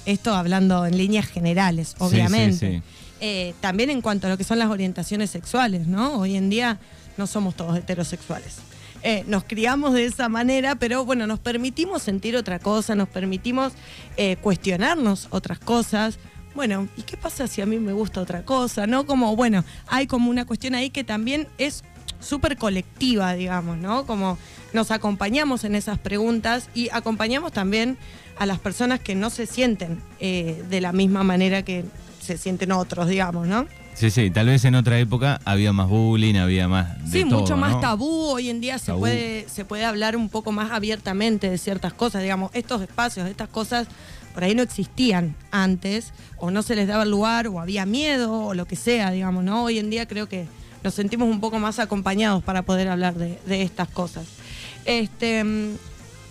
Esto 0.06 0.34
hablando 0.34 0.84
en 0.86 0.96
líneas 0.98 1.26
generales, 1.26 1.88
sí, 1.90 1.94
obviamente. 1.98 2.80
sí. 2.80 2.82
Eh, 3.26 3.54
también 3.62 3.88
en 3.88 4.02
cuanto 4.02 4.26
a 4.26 4.30
lo 4.30 4.36
que 4.36 4.44
son 4.44 4.58
las 4.58 4.68
orientaciones 4.68 5.30
sexuales, 5.30 5.86
¿no? 5.86 6.18
Hoy 6.18 6.36
en 6.36 6.50
día 6.50 6.78
no 7.16 7.26
somos 7.26 7.54
todos 7.54 7.74
heterosexuales. 7.78 8.56
Eh, 9.02 9.24
nos 9.26 9.44
criamos 9.44 9.94
de 9.94 10.04
esa 10.04 10.28
manera, 10.28 10.74
pero 10.74 11.06
bueno, 11.06 11.26
nos 11.26 11.38
permitimos 11.38 12.02
sentir 12.02 12.36
otra 12.36 12.58
cosa, 12.58 12.94
nos 12.94 13.08
permitimos 13.08 13.72
eh, 14.18 14.36
cuestionarnos 14.42 15.28
otras 15.30 15.58
cosas. 15.58 16.18
Bueno, 16.54 16.86
¿y 16.98 17.02
qué 17.04 17.16
pasa 17.16 17.46
si 17.46 17.62
a 17.62 17.66
mí 17.66 17.78
me 17.78 17.94
gusta 17.94 18.20
otra 18.20 18.44
cosa? 18.44 18.86
¿No? 18.86 19.06
Como, 19.06 19.34
bueno, 19.36 19.64
hay 19.86 20.06
como 20.06 20.28
una 20.28 20.44
cuestión 20.44 20.74
ahí 20.74 20.90
que 20.90 21.02
también 21.02 21.48
es 21.56 21.82
súper 22.20 22.58
colectiva, 22.58 23.32
digamos, 23.32 23.78
¿no? 23.78 24.04
Como 24.04 24.36
nos 24.74 24.90
acompañamos 24.90 25.64
en 25.64 25.76
esas 25.76 25.98
preguntas 25.98 26.68
y 26.74 26.90
acompañamos 26.92 27.52
también 27.52 27.96
a 28.36 28.44
las 28.44 28.58
personas 28.58 29.00
que 29.00 29.14
no 29.14 29.30
se 29.30 29.46
sienten 29.46 30.02
de 30.20 30.80
la 30.82 30.92
misma 30.92 31.22
manera 31.22 31.62
que 31.62 31.84
se 32.24 32.38
sienten 32.38 32.72
otros, 32.72 33.08
digamos, 33.08 33.46
¿no? 33.46 33.66
Sí, 33.94 34.10
sí, 34.10 34.30
tal 34.30 34.46
vez 34.46 34.64
en 34.64 34.74
otra 34.74 34.98
época 34.98 35.40
había 35.44 35.72
más 35.72 35.88
bullying, 35.88 36.34
había 36.34 36.66
más 36.66 36.98
de 37.10 37.22
Sí, 37.22 37.28
todo, 37.28 37.40
mucho 37.40 37.56
más 37.56 37.74
¿no? 37.74 37.80
tabú. 37.80 38.30
Hoy 38.30 38.50
en 38.50 38.60
día 38.60 38.78
se 38.78 38.92
puede, 38.92 39.46
se 39.48 39.64
puede 39.64 39.84
hablar 39.84 40.16
un 40.16 40.28
poco 40.28 40.50
más 40.50 40.72
abiertamente 40.72 41.48
de 41.48 41.58
ciertas 41.58 41.92
cosas. 41.92 42.22
Digamos, 42.22 42.50
estos 42.54 42.82
espacios, 42.82 43.28
estas 43.28 43.48
cosas 43.48 43.86
por 44.34 44.42
ahí 44.42 44.54
no 44.56 44.62
existían 44.64 45.36
antes, 45.52 46.12
o 46.38 46.50
no 46.50 46.62
se 46.62 46.74
les 46.74 46.88
daba 46.88 47.04
lugar, 47.04 47.46
o 47.46 47.60
había 47.60 47.86
miedo, 47.86 48.46
o 48.46 48.54
lo 48.54 48.66
que 48.66 48.74
sea, 48.74 49.12
digamos, 49.12 49.44
¿no? 49.44 49.62
Hoy 49.62 49.78
en 49.78 49.90
día 49.90 50.08
creo 50.08 50.28
que 50.28 50.46
nos 50.82 50.94
sentimos 50.94 51.28
un 51.28 51.38
poco 51.40 51.60
más 51.60 51.78
acompañados 51.78 52.42
para 52.42 52.62
poder 52.62 52.88
hablar 52.88 53.14
de, 53.14 53.38
de 53.46 53.62
estas 53.62 53.88
cosas. 53.88 54.26
Este. 54.84 55.44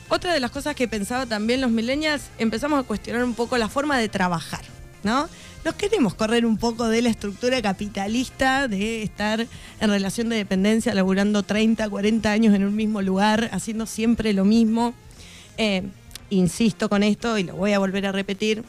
Otra 0.10 0.34
de 0.34 0.40
las 0.42 0.52
cosas 0.52 0.76
que 0.76 0.88
pensaba 0.88 1.26
también 1.26 1.62
los 1.62 1.72
millennials, 1.72 2.24
empezamos 2.38 2.78
a 2.80 2.84
cuestionar 2.84 3.24
un 3.24 3.34
poco 3.34 3.58
la 3.58 3.68
forma 3.70 3.98
de 3.98 4.10
trabajar, 4.10 4.62
¿no? 5.04 5.28
Nos 5.66 5.76
queremos 5.76 6.14
correr 6.14 6.46
un 6.46 6.58
poco 6.58 6.88
de 6.88 7.02
la 7.02 7.10
estructura 7.10 7.62
capitalista, 7.62 8.68
de 8.68 9.04
estar 9.04 9.48
en 9.80 9.90
relación 9.90 10.30
de 10.30 10.36
dependencia, 10.36 10.94
laburando 10.94 11.44
30, 11.44 11.90
40 11.90 12.32
años 12.32 12.54
en 12.54 12.66
un 12.66 12.76
mismo 12.76 13.02
lugar, 13.02 13.50
haciendo 13.54 13.86
siempre 13.86 14.34
lo 14.34 14.44
mismo. 14.46 14.94
Eh, 15.58 15.84
insisto 16.30 16.90
con 16.90 17.04
esto 17.04 17.38
y 17.38 17.44
lo 17.44 17.56
voy 17.56 17.74
a 17.74 17.80
volver 17.80 18.06
a 18.08 18.12
repetir. 18.12 18.64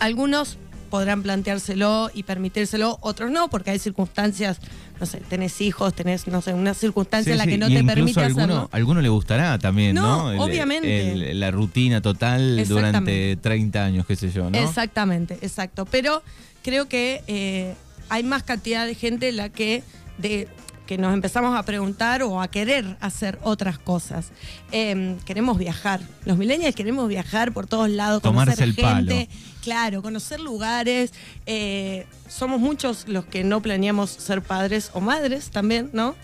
Algunos 0.00 0.58
podrán 0.94 1.24
planteárselo 1.24 2.08
y 2.14 2.22
permitírselo, 2.22 2.98
otros 3.00 3.28
no, 3.28 3.48
porque 3.48 3.72
hay 3.72 3.80
circunstancias, 3.80 4.58
no 5.00 5.06
sé, 5.06 5.18
tenés 5.28 5.60
hijos, 5.60 5.92
tenés, 5.92 6.28
no 6.28 6.40
sé, 6.40 6.54
una 6.54 6.72
circunstancia 6.72 7.30
Sí, 7.30 7.32
en 7.32 7.38
la 7.38 7.44
sí, 7.46 7.50
que 7.50 7.58
no 7.58 7.66
te 7.66 7.82
permite 7.82 8.20
alguno, 8.20 8.44
hacerlo. 8.44 8.68
alguno 8.70 9.00
le 9.02 9.08
gustará 9.08 9.58
también, 9.58 9.96
No, 9.96 10.26
¿no? 10.26 10.32
El- 10.32 10.38
obviamente. 10.38 11.10
el- 11.32 11.40
la 11.40 11.50
rutina 11.50 12.00
total 12.00 12.64
durante 12.68 13.32
Exactamente. 13.32 13.36
30 13.42 13.84
años, 13.84 14.06
qué 14.06 14.14
sé 14.14 14.30
yo, 14.30 14.48
¿no? 14.50 14.56
Exactamente, 14.56 15.36
exacto. 15.42 15.84
Pero 15.84 16.22
creo 16.62 16.86
que 16.86 17.24
eh, 17.26 17.74
hay 18.08 18.22
más 18.22 18.44
cantidad 18.44 18.86
de 18.86 18.94
gente 18.94 19.30
en 19.30 19.36
la 19.38 19.48
que, 19.48 19.82
de, 20.18 20.46
que 20.86 20.98
nos 20.98 21.14
empezamos 21.14 21.58
a 21.58 21.62
preguntar 21.62 22.22
o 22.22 22.40
a 22.40 22.48
querer 22.48 22.96
hacer 23.00 23.38
otras 23.42 23.78
cosas. 23.78 24.30
Eh, 24.70 25.16
queremos 25.24 25.58
viajar. 25.58 26.00
Los 26.24 26.36
millennials 26.36 26.74
queremos 26.74 27.08
viajar 27.08 27.52
por 27.52 27.66
todos 27.66 27.88
lados, 27.88 28.22
Tomarse 28.22 28.56
conocer 28.56 28.68
el 28.68 28.74
palo. 28.74 29.10
gente. 29.10 29.28
Claro, 29.62 30.02
conocer 30.02 30.40
lugares. 30.40 31.12
Eh, 31.46 32.06
somos 32.28 32.60
muchos 32.60 33.08
los 33.08 33.24
que 33.24 33.44
no 33.44 33.62
planeamos 33.62 34.10
ser 34.10 34.42
padres 34.42 34.90
o 34.92 35.00
madres 35.00 35.50
también, 35.50 35.88
¿no? 35.94 36.14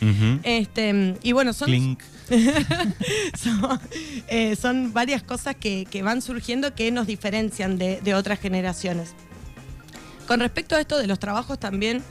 Este, 0.42 1.16
y 1.22 1.32
bueno, 1.32 1.54
son, 1.54 1.68
Clink. 1.68 2.02
son, 3.38 3.80
eh, 4.28 4.56
son 4.56 4.92
varias 4.92 5.22
cosas 5.22 5.56
que, 5.56 5.86
que 5.90 6.02
van 6.02 6.20
surgiendo 6.20 6.74
que 6.74 6.90
nos 6.90 7.06
diferencian 7.06 7.78
de, 7.78 8.00
de 8.02 8.14
otras 8.14 8.38
generaciones. 8.40 9.14
Con 10.26 10.40
respecto 10.40 10.76
a 10.76 10.80
esto 10.80 10.98
de 10.98 11.06
los 11.06 11.18
trabajos 11.18 11.58
también 11.58 12.02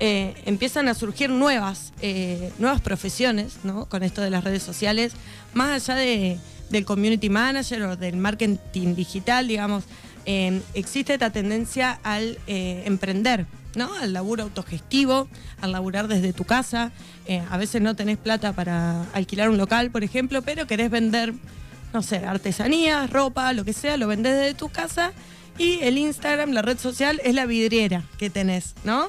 eh, 0.00 0.34
empiezan 0.46 0.88
a 0.88 0.94
surgir 0.94 1.30
nuevas, 1.30 1.92
eh, 2.02 2.52
nuevas 2.58 2.80
profesiones, 2.80 3.58
¿no? 3.64 3.86
Con 3.86 4.02
esto 4.02 4.20
de 4.22 4.30
las 4.30 4.44
redes 4.44 4.62
sociales, 4.62 5.12
más 5.52 5.70
allá 5.88 5.94
de- 6.00 6.38
del 6.70 6.84
community 6.84 7.28
manager 7.28 7.82
o 7.82 7.96
del 7.96 8.16
marketing 8.16 8.94
digital, 8.94 9.46
digamos, 9.46 9.84
eh, 10.26 10.62
existe 10.74 11.12
esta 11.14 11.30
tendencia 11.30 12.00
al 12.02 12.38
eh, 12.46 12.82
emprender, 12.86 13.46
¿no? 13.76 13.92
Al 13.94 14.12
laburo 14.12 14.42
autogestivo, 14.44 15.28
al 15.60 15.72
laburar 15.72 16.08
desde 16.08 16.32
tu 16.32 16.44
casa. 16.44 16.90
A 17.50 17.56
veces 17.56 17.80
no 17.80 17.96
tenés 17.96 18.18
plata 18.18 18.52
para 18.52 19.04
alquilar 19.14 19.48
un 19.48 19.56
local, 19.56 19.90
por 19.90 20.04
ejemplo, 20.04 20.42
pero 20.42 20.66
querés 20.66 20.90
vender, 20.90 21.32
no 21.94 22.02
sé, 22.02 22.18
artesanías, 22.18 23.08
ropa, 23.08 23.52
lo 23.54 23.64
que 23.64 23.72
sea, 23.72 23.96
lo 23.96 24.06
vendés 24.08 24.34
desde 24.34 24.54
tu 24.54 24.68
casa. 24.68 25.12
Y 25.56 25.78
el 25.82 25.96
Instagram, 25.96 26.50
la 26.50 26.60
red 26.62 26.78
social, 26.78 27.20
es 27.24 27.34
la 27.34 27.46
vidriera 27.46 28.02
que 28.18 28.28
tenés, 28.28 28.74
¿no? 28.84 29.08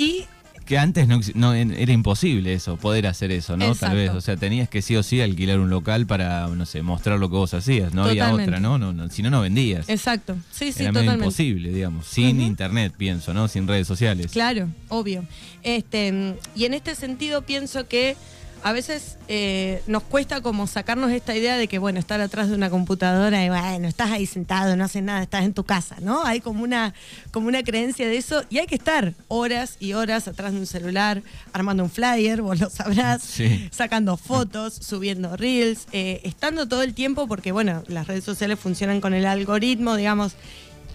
Y 0.00 0.24
que 0.64 0.78
antes 0.78 1.08
no, 1.08 1.20
no, 1.34 1.52
era 1.52 1.92
imposible 1.92 2.54
eso, 2.54 2.76
poder 2.76 3.06
hacer 3.06 3.32
eso, 3.32 3.56
¿no? 3.56 3.66
Exacto. 3.66 3.86
Tal 3.86 3.96
vez, 3.96 4.10
o 4.10 4.20
sea, 4.20 4.36
tenías 4.36 4.68
que 4.68 4.82
sí 4.82 4.96
o 4.96 5.02
sí 5.02 5.20
alquilar 5.20 5.58
un 5.58 5.68
local 5.68 6.06
para, 6.06 6.46
no 6.46 6.64
sé, 6.64 6.80
mostrar 6.80 7.18
lo 7.18 7.28
que 7.28 7.36
vos 7.36 7.52
hacías, 7.52 7.92
no 7.92 8.04
había 8.04 8.32
otra, 8.32 8.60
¿no? 8.60 8.78
no, 8.78 8.92
no 8.92 9.10
si 9.10 9.22
no, 9.22 9.30
no 9.30 9.40
vendías. 9.40 9.88
Exacto, 9.88 10.36
sí, 10.52 10.72
sí, 10.72 10.84
era 10.84 10.92
medio 10.92 11.10
totalmente. 11.10 11.24
imposible, 11.24 11.72
digamos, 11.72 12.06
sin 12.06 12.40
internet, 12.40 12.94
pienso, 12.96 13.34
¿no? 13.34 13.48
Sin 13.48 13.66
redes 13.66 13.86
sociales. 13.86 14.30
Claro, 14.30 14.68
obvio. 14.88 15.24
Este, 15.64 16.36
y 16.54 16.64
en 16.64 16.74
este 16.74 16.94
sentido 16.94 17.42
pienso 17.42 17.86
que 17.88 18.16
a 18.62 18.72
veces 18.72 19.16
eh, 19.28 19.82
nos 19.86 20.02
cuesta 20.02 20.40
como 20.42 20.66
sacarnos 20.66 21.10
esta 21.12 21.34
idea 21.34 21.56
de 21.56 21.66
que, 21.68 21.78
bueno, 21.78 21.98
estar 21.98 22.20
atrás 22.20 22.48
de 22.48 22.54
una 22.54 22.68
computadora 22.70 23.44
y 23.44 23.48
bueno, 23.48 23.88
estás 23.88 24.10
ahí 24.10 24.26
sentado, 24.26 24.76
no 24.76 24.84
haces 24.84 25.02
nada, 25.02 25.22
estás 25.22 25.44
en 25.44 25.54
tu 25.54 25.64
casa, 25.64 25.96
¿no? 26.00 26.24
Hay 26.26 26.40
como 26.40 26.62
una, 26.62 26.92
como 27.30 27.48
una 27.48 27.62
creencia 27.62 28.06
de 28.06 28.16
eso 28.18 28.44
y 28.50 28.58
hay 28.58 28.66
que 28.66 28.74
estar 28.74 29.14
horas 29.28 29.76
y 29.80 29.94
horas 29.94 30.28
atrás 30.28 30.52
de 30.52 30.58
un 30.58 30.66
celular, 30.66 31.22
armando 31.52 31.82
un 31.84 31.90
flyer, 31.90 32.42
vos 32.42 32.60
lo 32.60 32.68
sabrás, 32.70 33.22
Sí. 33.22 33.68
sacando 33.72 34.16
fotos, 34.16 34.74
subiendo 34.74 35.36
reels, 35.36 35.86
eh, 35.92 36.20
estando 36.24 36.68
todo 36.68 36.82
el 36.82 36.92
tiempo 36.94 37.26
porque, 37.26 37.52
bueno, 37.52 37.82
las 37.88 38.06
redes 38.08 38.24
sociales 38.24 38.58
funcionan 38.58 39.00
con 39.00 39.14
el 39.14 39.24
algoritmo, 39.26 39.96
digamos, 39.96 40.32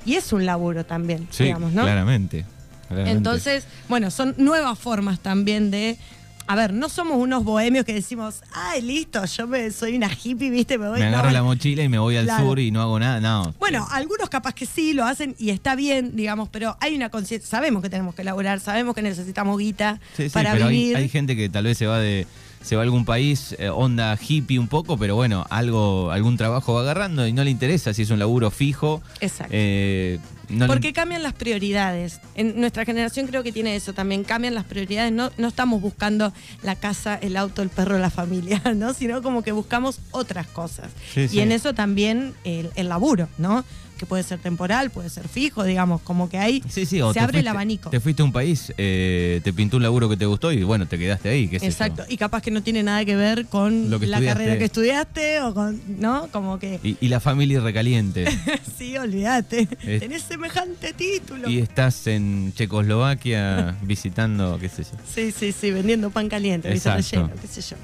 y 0.06 0.14
es 0.16 0.32
un 0.34 0.46
laburo 0.46 0.86
también, 0.86 1.28
Sí, 1.32 1.46
digamos, 1.46 1.74
¿no? 1.74 1.82
claramente, 1.82 2.46
claramente. 2.88 3.18
Entonces, 3.18 3.64
bueno, 3.90 4.12
son 4.12 4.36
nuevas 4.38 4.78
formas 4.78 5.20
también 5.20 5.72
de. 5.72 5.98
A 6.48 6.56
ver, 6.56 6.74
no 6.74 6.90
somos 6.90 7.18
unos 7.18 7.44
bohemios 7.44 7.86
que 7.86 7.94
decimos, 7.94 8.42
ay, 8.54 8.82
listo, 8.82 9.26
yo 9.26 9.48
me, 9.48 9.72
soy 9.72 9.96
una 9.96 10.10
hippie, 10.14 10.52
viste, 10.52 10.78
me 10.78 10.90
voy. 10.90 11.00
me 11.00 11.10
No, 11.10 11.18
agarro 11.18 11.32
la 11.32 11.42
mochila 11.42 11.82
y 11.84 11.90
me 11.90 11.98
voy 11.98 12.18
al 12.18 12.26
Claro. 12.26 12.46
sur 12.46 12.60
y 12.60 12.70
no 12.70 12.82
hago 12.84 13.00
nada, 13.00 13.20
no. 13.20 13.54
Bueno, 13.60 13.88
algunos 13.92 14.30
capaz 14.30 14.54
que 14.54 14.68
sí 14.68 14.94
lo 14.94 15.06
hacen 15.06 15.36
y 15.40 15.50
está 15.50 15.76
bien, 15.76 16.16
digamos, 16.16 16.48
pero 16.50 16.78
hay 16.82 16.96
una 16.96 17.10
conciencia. 17.10 17.50
Sabemos 17.50 17.82
que 17.82 17.90
tenemos 17.90 18.14
que 18.14 18.22
elaborar, 18.22 18.60
sabemos 18.60 18.94
que 18.94 19.02
necesitamos 19.02 19.58
guita 19.58 20.00
Sí, 20.16 20.24
sí, 20.26 20.30
para 20.30 20.52
pero 20.54 20.68
hay, 20.68 20.78
vivir. 20.78 20.98
hay 20.98 21.10
gente 21.10 21.36
que 21.36 21.50
tal 21.50 21.64
vez 21.64 21.78
se 21.80 21.88
va 21.88 21.98
de 22.00 22.28
se 22.62 22.76
va 22.76 22.82
a 22.82 22.86
algún 22.86 23.06
país, 23.06 23.56
eh, 23.60 23.70
onda 23.70 24.18
hippie 24.20 24.58
un 24.60 24.68
poco, 24.68 24.98
pero 24.98 25.16
bueno, 25.16 25.46
algo 25.50 26.12
algún 26.12 26.36
trabajo 26.38 26.74
va 26.74 26.82
agarrando 26.82 27.28
y 27.28 27.34
no 27.34 27.44
le 27.44 27.52
interesa 27.52 27.94
si 27.94 28.02
es 28.02 28.10
un 28.10 28.20
laburo 28.20 28.50
fijo. 28.52 29.02
Exacto. 29.22 29.52
eh, 29.56 30.20
no 30.50 30.68
le- 30.68 30.74
Porque 30.74 30.94
cambian 30.94 31.24
las 31.24 31.34
prioridades. 31.34 32.20
En 32.36 32.60
nuestra 32.60 32.86
generación 32.86 33.26
creo 33.28 33.42
que 33.42 33.52
tiene 33.52 33.76
eso 33.76 33.94
también. 33.94 34.24
Cambian 34.24 34.54
las 34.54 34.64
prioridades. 34.66 35.12
No, 35.12 35.32
no 35.38 35.48
estamos 35.48 35.82
buscando 35.82 36.32
la 36.62 36.76
casa, 36.76 37.16
el 37.16 37.36
auto, 37.38 37.64
el 37.64 37.70
perro, 37.70 37.98
la 37.98 38.12
familia, 38.12 38.62
¿no? 38.76 38.94
Sino 38.94 39.24
como 39.24 39.42
que 39.44 39.52
buscamos 39.52 40.00
otras 40.12 40.46
cosas. 40.48 40.92
Sí, 41.14 41.22
y 41.22 41.28
sí. 41.30 41.40
en 41.40 41.52
eso 41.52 41.74
también 41.74 42.34
el, 42.44 42.70
el 42.76 42.90
laburo, 42.90 43.28
¿no? 43.40 43.66
Que 43.98 44.06
puede 44.06 44.24
ser 44.24 44.40
temporal, 44.40 44.90
puede 44.92 45.10
ser 45.10 45.28
fijo, 45.28 45.64
digamos, 45.64 46.02
como 46.02 46.28
que 46.30 46.38
ahí 46.38 46.62
Sí, 46.68 46.86
sí, 46.86 47.02
o 47.02 47.14
se 47.14 47.20
abre 47.22 47.40
el 47.40 47.48
abanico. 47.48 47.90
Te 47.90 48.00
fuiste 48.00 48.22
a 48.22 48.26
un 48.26 48.32
país, 48.34 48.74
eh, 48.78 49.40
te 49.44 49.54
pintó 49.54 49.78
un 49.78 49.84
laburo 49.84 50.10
que 50.10 50.18
te 50.18 50.26
gustó 50.26 50.52
y 50.52 50.64
bueno, 50.64 50.86
te 50.86 50.98
quedaste 50.98 51.30
ahí, 51.30 51.48
qué. 51.48 51.58
Exacto. 51.58 52.04
Y 52.10 52.18
capaz 52.18 52.42
que 52.42 52.52
no 52.52 52.62
tiene 52.62 52.84
nada 52.84 53.06
que 53.06 53.16
ver 53.16 53.46
con 53.46 53.90
Lo 53.90 54.00
que 54.00 54.08
la 54.08 54.18
estudiaste. 54.18 54.40
carrera 54.40 54.58
que 54.60 54.66
estudiaste 54.66 55.42
o 55.42 55.54
con, 55.54 55.82
¿no? 56.00 56.28
Como 56.32 56.60
que, 56.60 56.80
Y, 56.84 56.98
y 57.00 57.08
la 57.08 57.20
familia 57.20 57.62
recaliente. 57.62 58.26
sí, 58.78 58.98
olvídate. 58.98 59.68
Es- 59.84 60.02
Tenés 60.02 60.24
semejante 60.24 60.94
título. 60.94 61.50
y 61.50 61.60
estás 61.60 62.06
en 62.08 62.54
Checoslovaquia 62.56 63.76
visitando, 63.84 64.58
qué 64.60 64.70
sé 64.70 64.84
yo. 64.84 64.90
Sí, 65.14 65.32
sí, 65.32 65.52
sí, 65.52 65.72
vendiendo 65.72 66.10
pan 66.10 66.30
caliente, 66.30 66.70
relleno, 66.70 67.30
qué 67.42 67.48
sé 67.48 67.62
yo. 67.62 67.78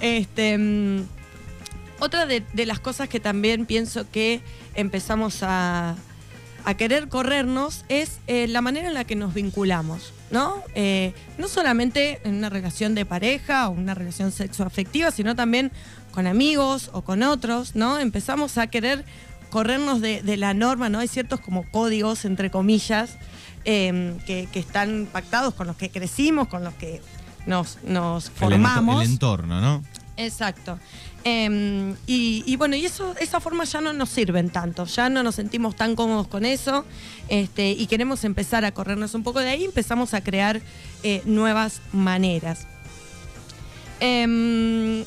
Este, 0.00 0.58
mm, 0.58 1.02
otra 2.00 2.26
de, 2.26 2.44
de 2.52 2.66
las 2.66 2.80
cosas 2.80 3.08
que 3.08 3.20
también 3.20 3.66
pienso 3.66 4.10
que 4.10 4.40
empezamos 4.74 5.42
a, 5.42 5.96
a 6.66 6.74
querer 6.74 7.08
corrernos 7.08 7.84
es 7.88 8.18
eh, 8.26 8.48
la 8.48 8.60
manera 8.60 8.88
en 8.88 8.94
la 8.94 9.04
que 9.04 9.14
nos 9.14 9.32
vinculamos, 9.34 10.12
¿no? 10.32 10.62
Eh, 10.74 11.14
no 11.38 11.46
solamente 11.46 12.20
en 12.24 12.34
una 12.34 12.50
relación 12.50 12.96
de 12.96 13.06
pareja 13.06 13.68
o 13.68 13.70
una 13.70 13.94
relación 13.94 14.32
sexoafectiva, 14.32 15.12
sino 15.12 15.36
también 15.36 15.70
con 16.10 16.26
amigos 16.26 16.90
o 16.92 17.02
con 17.02 17.22
otros, 17.22 17.76
¿no? 17.76 18.00
Empezamos 18.00 18.58
a 18.58 18.66
querer 18.66 19.04
corrernos 19.50 20.00
de, 20.00 20.22
de 20.22 20.36
la 20.36 20.54
norma, 20.54 20.88
¿no? 20.88 20.98
Hay 20.98 21.08
ciertos 21.08 21.38
como 21.38 21.62
códigos, 21.70 22.24
entre 22.24 22.50
comillas, 22.50 23.16
eh, 23.64 24.16
que, 24.26 24.48
que 24.52 24.58
están 24.58 25.08
pactados 25.12 25.54
con 25.54 25.68
los 25.68 25.76
que 25.76 25.90
crecimos, 25.90 26.48
con 26.48 26.64
los 26.64 26.74
que 26.74 27.00
nos, 27.46 27.78
nos 27.84 28.30
formamos. 28.30 29.04
El, 29.04 29.12
entorno, 29.12 29.60
¿no? 29.60 29.84
Exacto. 30.16 30.78
Eh, 31.24 31.94
y, 32.06 32.56
bueno, 32.56 32.76
y 32.76 32.86
eso, 32.86 33.14
esa 33.20 33.40
forma 33.40 33.64
ya 33.64 33.80
no 33.80 33.92
nos 33.92 34.10
sirven 34.10 34.50
tanto, 34.50 34.84
ya 34.84 35.08
no 35.08 35.22
nos 35.24 35.34
sentimos 35.34 35.74
tan 35.74 35.96
cómodos 35.96 36.28
con 36.28 36.44
eso, 36.44 36.84
este, 37.28 37.72
y 37.72 37.86
queremos 37.86 38.22
empezar 38.24 38.64
a 38.64 38.72
corrernos 38.72 39.14
un 39.14 39.24
poco 39.24 39.40
de 39.40 39.48
ahí, 39.48 39.64
empezamos 39.64 40.14
a 40.14 40.20
crear 40.20 40.60
eh, 41.02 41.22
nuevas 41.24 41.80
maneras. 41.92 42.66
Em, 43.98 45.04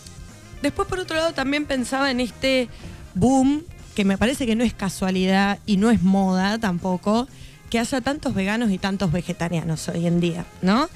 después, 0.61 0.87
por 0.89 0.99
otro 0.99 1.15
lado, 1.15 1.31
también 1.31 1.65
pensaba 1.65 2.11
en 2.11 2.19
este 2.19 2.67
boom, 3.13 3.63
que 3.95 4.03
me 4.03 4.17
parece 4.17 4.45
que 4.45 4.55
no 4.57 4.65
es 4.65 4.73
casualidad 4.73 5.59
y 5.65 5.77
no 5.77 5.89
es 5.89 6.01
moda 6.01 6.57
tampoco, 6.59 7.29
que 7.69 7.79
haya 7.79 8.01
tantos 8.01 8.33
veganos 8.33 8.71
y 8.71 8.77
tantos 8.77 9.11
vegetarianos 9.11 9.87
hoy 9.87 10.05
en 10.05 10.19
día, 10.19 10.45
¿no? 10.61 10.89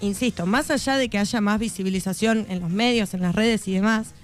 Insisto, 0.00 0.46
más 0.46 0.70
allá 0.70 0.96
de 0.96 1.08
que 1.08 1.18
haya 1.18 1.40
más 1.40 1.58
visibilización 1.58 2.46
en 2.48 2.60
los 2.60 2.70
medios, 2.70 3.14
en 3.14 3.22
las 3.22 3.34
redes 3.34 3.66
y 3.66 3.72
demás, 3.72 4.14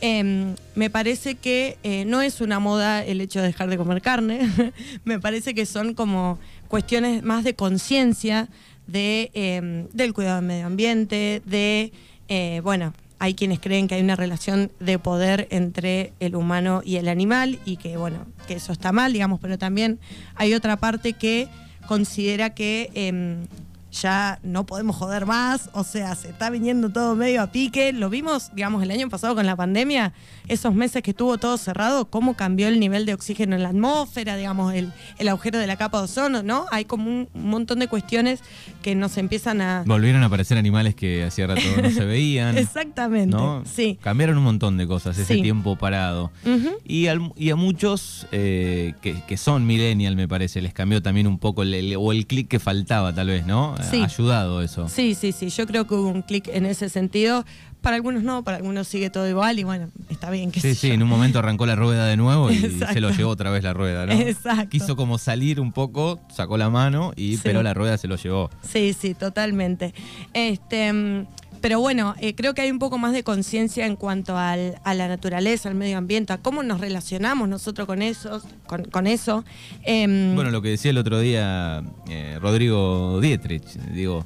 em, 0.00 0.54
me 0.76 0.90
parece 0.90 1.34
que 1.34 1.76
eh, 1.82 2.04
no 2.04 2.22
es 2.22 2.40
una 2.40 2.60
moda 2.60 3.04
el 3.04 3.20
hecho 3.20 3.40
de 3.40 3.48
dejar 3.48 3.68
de 3.68 3.76
comer 3.76 4.00
carne, 4.00 4.40
me 5.04 5.18
parece 5.18 5.54
que 5.54 5.66
son 5.66 5.94
como 5.94 6.38
cuestiones 6.68 7.24
más 7.24 7.42
de 7.42 7.54
conciencia 7.54 8.48
de, 8.86 9.30
em, 9.34 9.88
del 9.92 10.12
cuidado 10.12 10.36
del 10.36 10.46
medio 10.46 10.66
ambiente, 10.66 11.42
de, 11.44 11.92
eh, 12.28 12.60
bueno, 12.62 12.94
hay 13.18 13.34
quienes 13.34 13.58
creen 13.58 13.88
que 13.88 13.96
hay 13.96 14.02
una 14.02 14.14
relación 14.14 14.70
de 14.78 15.00
poder 15.00 15.48
entre 15.50 16.12
el 16.20 16.36
humano 16.36 16.82
y 16.84 16.96
el 16.96 17.08
animal 17.08 17.58
y 17.64 17.76
que, 17.76 17.96
bueno, 17.96 18.26
que 18.46 18.54
eso 18.54 18.72
está 18.72 18.92
mal, 18.92 19.12
digamos, 19.12 19.40
pero 19.40 19.58
también 19.58 19.98
hay 20.36 20.54
otra 20.54 20.76
parte 20.76 21.14
que 21.14 21.48
considera 21.88 22.54
que 22.54 22.90
em, 22.94 23.46
ya 23.90 24.38
no 24.42 24.66
podemos 24.66 24.96
joder 24.96 25.24
más, 25.26 25.70
o 25.72 25.82
sea, 25.84 26.14
se 26.14 26.28
está 26.28 26.50
viniendo 26.50 26.90
todo 26.90 27.14
medio 27.14 27.42
a 27.42 27.46
pique. 27.52 27.92
Lo 27.92 28.10
vimos, 28.10 28.50
digamos, 28.54 28.82
el 28.82 28.90
año 28.90 29.08
pasado 29.08 29.34
con 29.34 29.46
la 29.46 29.56
pandemia, 29.56 30.12
esos 30.46 30.74
meses 30.74 31.02
que 31.02 31.12
estuvo 31.12 31.38
todo 31.38 31.56
cerrado, 31.56 32.04
cómo 32.10 32.34
cambió 32.34 32.68
el 32.68 32.80
nivel 32.80 33.06
de 33.06 33.14
oxígeno 33.14 33.56
en 33.56 33.62
la 33.62 33.70
atmósfera, 33.70 34.36
digamos, 34.36 34.74
el, 34.74 34.92
el 35.18 35.28
agujero 35.28 35.58
de 35.58 35.66
la 35.66 35.76
capa 35.76 35.98
de 35.98 36.04
ozono, 36.04 36.42
¿no? 36.42 36.66
Hay 36.70 36.84
como 36.84 37.08
un, 37.10 37.28
montón 37.34 37.78
de 37.78 37.88
cuestiones 37.88 38.40
que 38.82 38.94
nos 38.94 39.16
empiezan 39.16 39.60
a... 39.60 39.84
Volvieron 39.86 40.22
a 40.22 40.26
aparecer 40.26 40.58
animales 40.58 40.94
que 40.94 41.24
hacía 41.24 41.46
rato 41.46 41.60
no 41.82 41.90
se 41.90 42.04
veían. 42.04 42.58
Exactamente, 42.58 43.34
¿no? 43.36 43.62
sí. 43.64 43.98
Cambiaron 44.02 44.38
un 44.38 44.44
montón 44.44 44.76
de 44.76 44.86
cosas 44.86 45.16
ese 45.18 45.34
Sí. 45.36 45.42
tiempo 45.42 45.76
parado. 45.76 46.30
Y, 46.84 47.06
al- 47.06 47.32
y 47.36 47.50
a 47.50 47.56
muchos 47.56 48.26
eh, 48.32 48.94
que, 49.02 49.22
que 49.26 49.36
son 49.36 49.66
millennial, 49.66 50.16
me 50.16 50.26
parece, 50.28 50.60
les 50.62 50.72
cambió 50.72 51.02
también 51.02 51.26
un 51.26 51.38
poco 51.38 51.62
el, 51.62 51.72
el- 51.74 51.96
o 51.96 52.12
el 52.12 52.26
clic 52.26 52.48
que 52.48 52.58
faltaba, 52.58 53.14
tal 53.14 53.28
vez, 53.28 53.46
¿no? 53.46 53.74
Sí. 53.82 54.00
Ha 54.02 54.04
ayudado 54.04 54.62
eso. 54.62 54.88
Sí, 54.88 55.14
sí, 55.14 55.32
sí, 55.32 55.48
yo 55.50 55.66
creo 55.66 55.86
que 55.86 55.94
hubo 55.94 56.08
un 56.08 56.22
clic 56.22 56.48
en 56.48 56.66
ese 56.66 56.88
sentido. 56.88 57.44
Para 57.80 57.94
algunos 57.94 58.24
no, 58.24 58.42
para 58.42 58.56
algunos 58.56 58.88
sigue 58.88 59.08
todo 59.08 59.28
igual 59.28 59.56
y 59.60 59.62
bueno, 59.62 59.88
está 60.10 60.30
bien 60.30 60.50
que 60.50 60.60
Sí, 60.60 60.74
sí, 60.74 60.90
en 60.90 61.00
un 61.00 61.08
momento 61.08 61.38
arrancó 61.38 61.64
la 61.64 61.76
rueda 61.76 62.06
de 62.06 62.16
nuevo 62.16 62.50
y 62.50 62.56
Exacto. 62.56 62.92
se 62.94 63.00
lo 63.00 63.10
llevó 63.10 63.30
otra 63.30 63.50
vez 63.50 63.62
la 63.62 63.72
rueda, 63.72 64.04
¿no? 64.04 64.12
Exacto. 64.14 64.68
Quiso 64.68 64.96
como 64.96 65.16
salir 65.16 65.60
un 65.60 65.70
poco, 65.70 66.18
sacó 66.34 66.56
la 66.58 66.70
mano, 66.70 67.12
y 67.14 67.36
Sí. 67.36 67.42
pero 67.44 67.62
la 67.62 67.74
rueda 67.74 67.96
se 67.96 68.08
lo 68.08 68.16
llevó. 68.16 68.50
Sí, 68.62 68.96
sí, 68.98 69.14
totalmente. 69.14 69.94
Este, 70.34 70.92
mm, 70.92 71.26
pero 71.60 71.80
bueno, 71.80 72.14
eh, 72.20 72.34
creo 72.34 72.54
que 72.54 72.62
hay 72.62 72.70
un 72.70 72.78
poco 72.78 72.98
más 72.98 73.12
de 73.12 73.22
conciencia 73.22 73.86
en 73.86 73.96
cuanto 73.96 74.36
al- 74.36 74.78
a 74.84 74.94
la 74.94 75.08
naturaleza, 75.08 75.68
al 75.68 75.74
medio 75.74 75.98
ambiente, 75.98 76.32
a 76.32 76.38
cómo 76.38 76.62
nos 76.62 76.80
relacionamos 76.80 77.48
nosotros 77.48 77.86
con 77.86 78.02
eso. 78.02 78.42
Con, 78.66 78.84
con 78.84 79.06
eso. 79.06 79.44
Em, 79.82 80.34
Bueno, 80.34 80.50
lo 80.50 80.62
que 80.62 80.68
decía 80.70 80.90
el 80.90 80.98
otro 80.98 81.20
día 81.20 81.82
eh, 82.08 82.38
Rodrigo 82.40 83.20
Dietrich, 83.20 83.64
digo, 83.92 84.24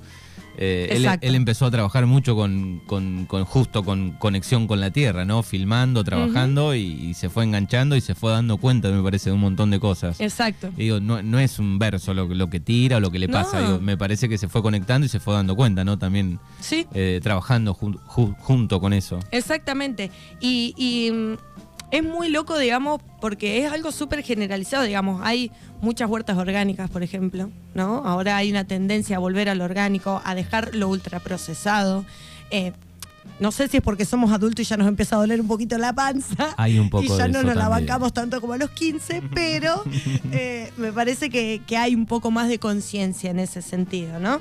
eh, 0.58 1.18
él, 1.22 1.34
empezó 1.34 1.66
a 1.66 1.70
trabajar 1.70 2.06
mucho 2.06 2.36
con, 2.36 2.82
con- 2.86 3.24
con 3.26 3.44
justo 3.44 3.84
con 3.84 4.12
conexión 4.12 4.66
con 4.66 4.80
la 4.80 4.90
tierra, 4.90 5.24
¿no? 5.24 5.42
Filmando, 5.42 6.04
trabajando 6.04 6.74
y, 6.74 6.80
y 6.80 7.14
se 7.14 7.30
fue 7.30 7.44
enganchando 7.44 7.96
y 7.96 8.00
se 8.00 8.14
fue 8.14 8.32
dando 8.32 8.58
cuenta, 8.58 8.90
me 8.90 9.02
parece, 9.02 9.30
de 9.30 9.34
un 9.34 9.40
montón 9.40 9.70
de 9.70 9.80
cosas. 9.80 10.20
Exacto. 10.20 10.70
Y 10.76 10.82
digo, 10.84 11.00
no, 11.00 11.22
no 11.22 11.38
es 11.38 11.58
un 11.58 11.78
verso 11.78 12.12
lo, 12.14 12.28
que- 12.28 12.34
lo 12.34 12.50
que 12.50 12.60
tira 12.60 12.98
o 12.98 13.00
lo 13.00 13.10
que 13.10 13.18
le 13.18 13.28
pasa, 13.28 13.60
No. 13.60 13.66
digo, 13.66 13.80
me 13.80 13.96
parece 13.96 14.28
que 14.28 14.38
se 14.38 14.48
fue 14.48 14.62
conectando 14.62 15.06
y 15.06 15.08
se 15.08 15.20
fue 15.20 15.34
dando 15.34 15.56
cuenta, 15.56 15.84
¿no? 15.84 15.98
También 15.98 16.38
Sí, 16.60 16.86
eh, 16.94 17.20
trabajando 17.22 17.74
jun- 17.74 17.98
ju- 18.06 18.36
junto 18.38 18.80
con 18.80 18.92
eso. 18.92 19.18
Exactamente. 19.30 20.10
Y, 20.40 20.74
y, 20.76 21.10
mm, 21.12 21.36
es 21.92 22.02
muy 22.02 22.30
loco, 22.30 22.58
digamos, 22.58 23.00
porque 23.20 23.64
es 23.64 23.70
algo 23.70 23.92
súper 23.92 24.22
generalizado, 24.24 24.82
digamos, 24.82 25.20
hay 25.22 25.52
muchas 25.82 26.08
huertas 26.08 26.38
orgánicas, 26.38 26.90
por 26.90 27.02
ejemplo, 27.02 27.50
¿no? 27.74 28.02
Ahora 28.04 28.36
hay 28.38 28.50
una 28.50 28.64
tendencia 28.64 29.16
a 29.16 29.18
volver 29.18 29.48
al 29.50 29.60
orgánico, 29.60 30.20
a 30.24 30.34
dejar 30.34 30.74
lo 30.74 30.88
ultraprocesado. 30.88 32.04
Eh, 32.50 32.72
no 33.40 33.52
sé 33.52 33.68
si 33.68 33.76
es 33.76 33.82
porque 33.82 34.04
somos 34.04 34.32
adultos 34.32 34.64
y 34.64 34.68
ya 34.68 34.76
nos 34.76 34.88
empieza 34.88 35.16
a 35.16 35.18
doler 35.18 35.40
un 35.40 35.48
poquito 35.48 35.76
la 35.76 35.92
panza. 35.92 36.54
Hay 36.56 36.78
un 36.78 36.88
poco 36.88 37.04
Y 37.04 37.08
ya 37.08 37.26
de 37.26 37.32
no 37.32 37.38
eso 37.40 37.46
nos 37.48 37.56
la 37.56 37.62
también. 37.64 37.86
bancamos 37.86 38.12
tanto 38.14 38.40
como 38.40 38.54
a 38.54 38.56
los 38.56 38.70
15, 38.70 39.22
pero 39.34 39.82
eh, 40.32 40.72
me 40.78 40.92
parece 40.92 41.28
que, 41.28 41.60
que 41.66 41.76
hay 41.76 41.94
un 41.94 42.06
poco 42.06 42.30
más 42.30 42.48
de 42.48 42.58
conciencia 42.58 43.30
en 43.30 43.38
ese 43.38 43.60
sentido, 43.60 44.18
¿no? 44.18 44.40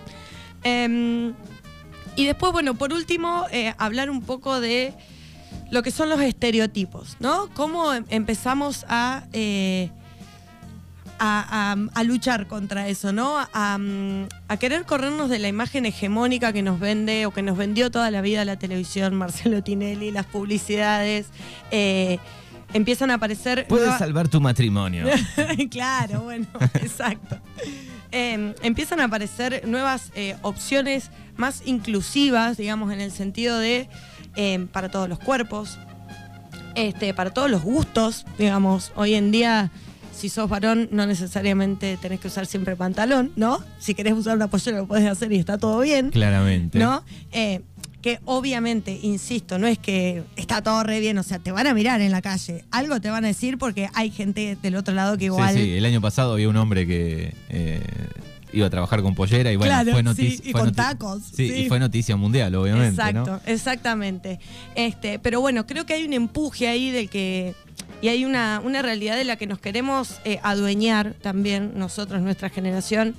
Em, 0.64 1.34
y 2.16 2.26
después, 2.26 2.54
bueno, 2.54 2.76
por 2.76 2.94
último, 2.94 3.46
eh, 3.52 3.74
hablar 3.78 4.10
un 4.10 4.22
poco 4.22 4.60
de 4.62 4.94
lo 5.72 5.82
que 5.84 5.90
son 5.92 6.10
los 6.10 6.22
estereotipos, 6.22 7.18
¿no? 7.20 7.50
Cómo 7.54 7.94
em- 7.94 8.06
empezamos 8.10 8.86
a, 8.90 9.24
eh, 9.34 9.90
a, 11.20 11.72
a- 11.74 12.00
a 12.00 12.04
luchar 12.04 12.48
contra 12.48 12.88
eso, 12.88 13.14
¿no? 13.14 13.38
A, 13.54 13.78
a 14.48 14.58
querer 14.58 14.86
corrernos 14.86 15.30
de 15.30 15.40
la 15.40 15.48
imagen 15.48 15.86
hegemónica 15.86 16.52
que 16.52 16.62
nos 16.64 16.80
vende 16.80 17.26
o 17.26 17.32
que 17.32 17.42
nos 17.42 17.58
vendió 17.58 17.92
toda 17.92 18.10
la 18.12 18.22
vida 18.22 18.44
la 18.46 18.58
televisión, 18.58 19.16
Marcelo 19.16 19.62
Tinelli, 19.64 20.12
las 20.12 20.26
publicidades. 20.26 21.28
eh, 21.72 22.20
empiezan 22.74 23.12
a 23.12 23.16
aparecer... 23.16 23.66
Puedes 23.68 23.86
nueva- 23.88 24.00
salvar 24.00 24.28
tu 24.30 24.40
matrimonio. 24.42 25.06
claro, 25.70 26.22
bueno, 26.22 26.48
exacto. 26.76 27.38
Eh, 28.14 28.56
empiezan 28.64 29.00
a 29.02 29.06
aparecer 29.06 29.68
nuevas 29.68 30.12
eh, 30.16 30.36
opciones 30.42 31.12
más 31.38 31.62
inclusivas, 31.66 32.58
digamos, 32.58 32.92
en 32.94 33.00
el 33.02 33.12
sentido 33.12 33.58
de 33.60 33.90
eh, 34.36 34.68
para 34.72 34.90
todos 34.90 35.10
los 35.10 35.20
cuerpos, 35.20 35.78
este, 36.76 37.14
para 37.14 37.32
todos 37.32 37.50
los 37.50 37.62
gustos, 37.64 38.26
digamos, 38.38 38.92
hoy 38.96 39.16
en 39.16 39.32
día. 39.32 39.72
Si 40.14 40.30
sos 40.30 40.48
varón, 40.50 40.88
no 40.92 41.08
necesariamente 41.08 41.98
tenés 42.00 42.20
que 42.20 42.28
usar 42.28 42.46
siempre 42.46 42.76
pantalón, 42.76 43.32
¿no? 43.36 43.60
Si 43.80 43.96
querés 43.96 44.14
usar 44.14 44.36
una 44.36 44.50
pollera, 44.50 44.78
lo 44.78 44.86
podés 44.86 45.10
hacer 45.10 45.32
y 45.32 45.38
está 45.38 45.58
todo 45.58 45.80
bien. 45.80 46.12
Claramente. 46.12 46.78
¿no? 46.78 47.04
Eh, 47.32 47.62
que 48.02 48.20
obviamente, 48.26 49.00
insisto, 49.02 49.58
no 49.60 49.68
es 49.68 49.78
que 49.78 50.24
está 50.36 50.62
todo 50.62 50.84
re 50.84 51.00
bien, 51.00 51.18
o 51.18 51.24
sea, 51.24 51.40
te 51.40 51.52
van 51.52 51.68
a 51.68 51.74
mirar 51.74 52.02
en 52.02 52.12
la 52.12 52.22
calle, 52.22 52.66
algo 52.72 53.00
te 53.00 53.10
van 53.10 53.24
a 53.26 53.28
decir 53.28 53.58
porque 53.58 53.90
hay 53.94 54.10
gente 54.10 54.58
del 54.62 54.76
otro 54.76 54.94
lado 54.94 55.18
que 55.18 55.26
igual... 55.26 55.54
Sí, 55.54 55.64
sí, 55.64 55.72
el 55.78 55.86
año 55.86 56.02
pasado 56.02 56.34
había 56.34 56.50
un 56.50 56.58
hombre 56.58 56.88
que 56.88 57.34
eh, 57.50 57.84
iba 58.54 58.68
a 58.68 58.70
trabajar 58.70 59.02
con 59.02 59.16
pollera 59.16 59.52
y 59.52 59.56
bueno, 59.56 59.72
Claro, 59.74 59.92
fue 59.92 60.00
sí, 60.02 60.04
noticia. 60.04 60.50
y 60.50 60.52
fue 60.52 60.62
con 60.62 60.74
tacos, 60.74 61.22
Sí, 61.36 61.50
sí. 61.50 61.54
y 61.62 61.68
fue 61.68 61.80
noticia 61.80 62.16
mundial, 62.16 62.54
obviamente. 62.56 62.90
Exacto, 63.02 63.32
¿no? 63.32 63.42
exactamente. 63.46 64.40
Este, 64.76 65.20
pero 65.20 65.42
bueno, 65.42 65.66
creo 65.68 65.86
que 65.86 65.94
hay 65.94 66.04
un 66.06 66.14
empuje 66.14 66.68
ahí 66.68 66.90
del 66.92 67.10
que. 67.10 67.54
Y 68.02 68.08
hay 68.08 68.26
una, 68.26 68.62
una 68.64 68.82
realidad 68.82 69.16
de 69.16 69.24
la 69.26 69.36
que 69.36 69.46
nos 69.46 69.60
queremos 69.60 70.20
eh, 70.26 70.40
adueñar 70.42 71.14
también 71.22 71.74
nosotros, 71.76 72.20
nuestra 72.22 72.50
generación, 72.50 73.14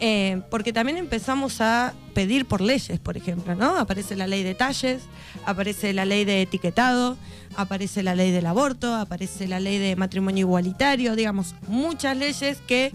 eh, 0.00 0.42
porque 0.50 0.74
también 0.74 0.98
empezamos 0.98 1.62
a 1.62 1.94
pedir 2.12 2.44
por 2.44 2.60
leyes, 2.60 2.98
por 3.00 3.16
ejemplo, 3.16 3.54
¿no? 3.54 3.78
Aparece 3.78 4.14
la 4.14 4.26
ley 4.26 4.42
de 4.42 4.54
talles, 4.54 5.00
aparece 5.46 5.94
la 5.94 6.04
ley 6.04 6.26
de 6.26 6.42
etiquetado, 6.42 7.16
aparece 7.56 8.02
la 8.02 8.14
ley 8.14 8.30
del 8.30 8.44
aborto, 8.44 8.94
aparece 8.94 9.48
la 9.48 9.58
ley 9.58 9.78
de 9.78 9.96
matrimonio 9.96 10.42
igualitario, 10.46 11.16
digamos, 11.16 11.54
muchas 11.66 12.14
leyes 12.16 12.58
que, 12.66 12.92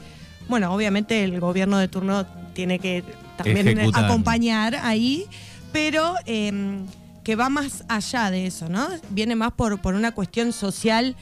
bueno, 0.52 0.72
obviamente 0.74 1.24
el 1.24 1.40
gobierno 1.40 1.80
de 1.80 1.88
turno 1.88 2.26
tiene 2.54 2.78
que 2.78 3.04
también 3.38 3.68
Ejecutar. 3.70 4.06
acompañar 4.06 4.76
ahí, 4.76 5.26
pero 5.72 6.16
eh, 6.26 6.82
que 7.24 7.36
va 7.36 7.50
más 7.50 7.86
allá 7.88 8.30
de 8.30 8.46
eso, 8.46 8.68
¿no? 8.68 8.88
Viene 9.10 9.36
más 9.36 9.54
por, 9.54 9.80
por 9.80 9.96
una 9.96 10.12
cuestión 10.12 10.52
social 10.52 11.16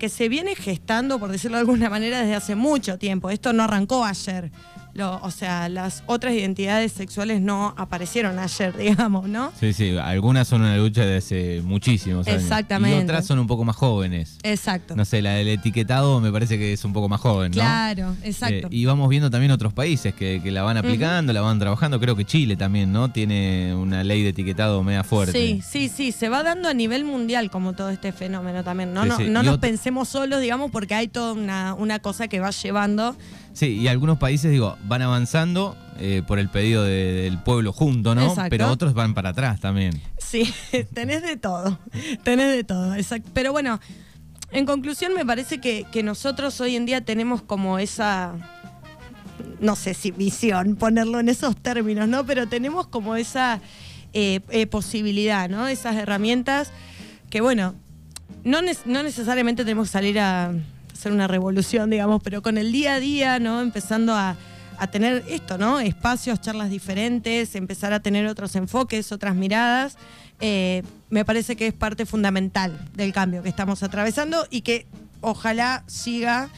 que 0.00 0.08
se 0.08 0.28
viene 0.28 0.56
gestando, 0.56 1.20
por 1.20 1.30
decirlo 1.30 1.58
de 1.58 1.60
alguna 1.60 1.88
manera, 1.88 2.20
desde 2.20 2.34
hace 2.34 2.54
mucho 2.56 2.98
tiempo. 2.98 3.30
Esto 3.30 3.52
no 3.52 3.62
arrancó 3.62 4.04
ayer. 4.04 4.50
Lo- 4.94 5.20
o 5.22 5.30
sea, 5.30 5.68
las 5.68 6.02
otras 6.06 6.34
identidades 6.34 6.92
sexuales 6.92 7.40
no 7.40 7.74
aparecieron 7.76 8.38
ayer, 8.38 8.76
digamos, 8.78 9.28
¿no? 9.28 9.52
Sí, 9.58 9.72
sí, 9.72 9.96
algunas 9.96 10.48
son 10.48 10.62
una 10.62 10.76
lucha 10.76 11.04
de 11.04 11.16
hace 11.18 11.62
muchísimos 11.64 12.26
años. 12.26 12.42
Exactamente. 12.42 12.98
Y 12.98 13.02
otras 13.02 13.26
son 13.26 13.38
un 13.38 13.46
poco 13.46 13.64
más 13.64 13.76
jóvenes. 13.76 14.38
Exacto. 14.42 14.96
No 14.96 15.04
sé, 15.04 15.22
la 15.22 15.32
del 15.34 15.48
etiquetado 15.48 16.20
me 16.20 16.32
parece 16.32 16.58
que 16.58 16.72
es 16.72 16.84
un 16.84 16.92
poco 16.92 17.08
más 17.08 17.20
joven, 17.20 17.50
¿no? 17.52 17.60
Claro, 17.60 18.16
exacto. 18.22 18.66
Eh, 18.66 18.70
y 18.70 18.84
vamos 18.84 19.08
viendo 19.08 19.30
también 19.30 19.52
otros 19.52 19.72
países 19.72 20.14
que, 20.14 20.40
que 20.42 20.50
la 20.50 20.62
van 20.62 20.76
aplicando, 20.76 21.32
la 21.32 21.40
van 21.40 21.58
trabajando. 21.58 22.00
Creo 22.00 22.16
que 22.16 22.24
Chile 22.24 22.56
también, 22.56 22.92
¿no? 22.92 23.10
Tiene 23.12 23.74
una 23.74 24.02
ley 24.04 24.22
de 24.22 24.30
etiquetado 24.30 24.82
media 24.82 25.04
fuerte. 25.04 25.32
Sí, 25.32 25.62
sí, 25.66 25.88
sí, 25.88 26.12
se 26.12 26.28
va 26.28 26.42
dando 26.42 26.68
a 26.68 26.74
nivel 26.74 27.04
mundial 27.04 27.50
como 27.50 27.72
todo 27.74 27.90
este 27.90 28.12
fenómeno 28.12 28.64
también. 28.64 28.92
No, 28.92 29.02
Sí, 29.02 29.08
no, 29.08 29.16
sí. 29.18 29.28
no 29.28 29.42
nos 29.42 29.58
pensemos 29.58 30.08
solos, 30.08 30.40
digamos, 30.40 30.70
porque 30.70 30.94
hay 30.94 31.08
toda 31.08 31.32
una, 31.32 31.74
una 31.74 31.98
cosa 32.00 32.28
que 32.28 32.40
va 32.40 32.50
llevando. 32.50 33.16
Sí, 33.52 33.78
y 33.78 33.88
algunos 33.88 34.18
países, 34.18 34.50
digo, 34.50 34.76
van 34.84 35.02
avanzando 35.02 35.76
eh, 35.98 36.22
por 36.26 36.38
el 36.38 36.48
pedido 36.48 36.84
de- 36.84 37.22
del 37.24 37.38
pueblo 37.42 37.72
junto, 37.72 38.14
¿no? 38.14 38.22
Exacto. 38.28 38.50
Pero 38.50 38.68
otros 38.70 38.94
van 38.94 39.12
para 39.14 39.30
atrás 39.30 39.60
también. 39.60 40.00
Sí, 40.18 40.52
tenés 40.94 41.22
de 41.22 41.36
todo, 41.36 41.78
tenés 42.22 42.54
de 42.56 42.64
todo, 42.64 42.94
exacto. 42.94 43.28
Pero 43.34 43.52
bueno, 43.52 43.80
en 44.52 44.66
conclusión 44.66 45.12
me 45.14 45.26
parece 45.26 45.58
que, 45.60 45.84
que 45.92 46.02
nosotros 46.02 46.60
hoy 46.60 46.76
en 46.76 46.86
día 46.86 47.00
tenemos 47.04 47.42
como 47.42 47.78
esa, 47.78 48.34
no 49.60 49.76
sé 49.76 49.94
si 49.94 50.10
visión, 50.12 50.76
ponerlo 50.76 51.20
en 51.20 51.28
esos 51.28 51.56
términos, 51.56 52.08
¿no? 52.08 52.24
Pero 52.24 52.48
tenemos 52.48 52.86
como 52.86 53.16
esa 53.16 53.60
eh, 54.12 54.40
eh, 54.50 54.66
posibilidad, 54.66 55.48
¿no? 55.50 55.66
Esas 55.68 55.96
herramientas 55.96 56.70
que, 57.30 57.40
bueno, 57.40 57.74
no 58.44 58.62
necesariamente 58.62 59.64
tenemos 59.64 59.88
que 59.88 59.92
salir 59.92 60.18
a 60.18 60.52
hacer 61.00 61.12
una 61.12 61.26
revolución, 61.26 61.88
digamos, 61.88 62.22
pero 62.22 62.42
con 62.42 62.58
el 62.58 62.72
día 62.72 62.94
a 62.94 63.00
día, 63.00 63.38
¿no? 63.38 63.62
Empezando 63.62 64.14
a, 64.14 64.36
a 64.76 64.86
tener 64.88 65.24
esto, 65.28 65.56
¿no? 65.56 65.80
Espacios, 65.80 66.42
charlas 66.42 66.68
diferentes, 66.68 67.54
empezar 67.54 67.94
a 67.94 68.00
tener 68.00 68.26
otros 68.26 68.54
enfoques, 68.54 69.10
otras 69.10 69.34
miradas. 69.34 69.96
eh, 70.40 70.82
me 71.08 71.24
parece 71.24 71.56
que 71.56 71.66
es 71.66 71.72
parte 71.72 72.04
fundamental 72.04 72.78
del 72.94 73.12
cambio 73.12 73.42
que 73.42 73.48
estamos 73.48 73.82
atravesando 73.82 74.46
y 74.50 74.60
que 74.60 74.86
ojalá 75.22 75.84
siga. 75.86 76.50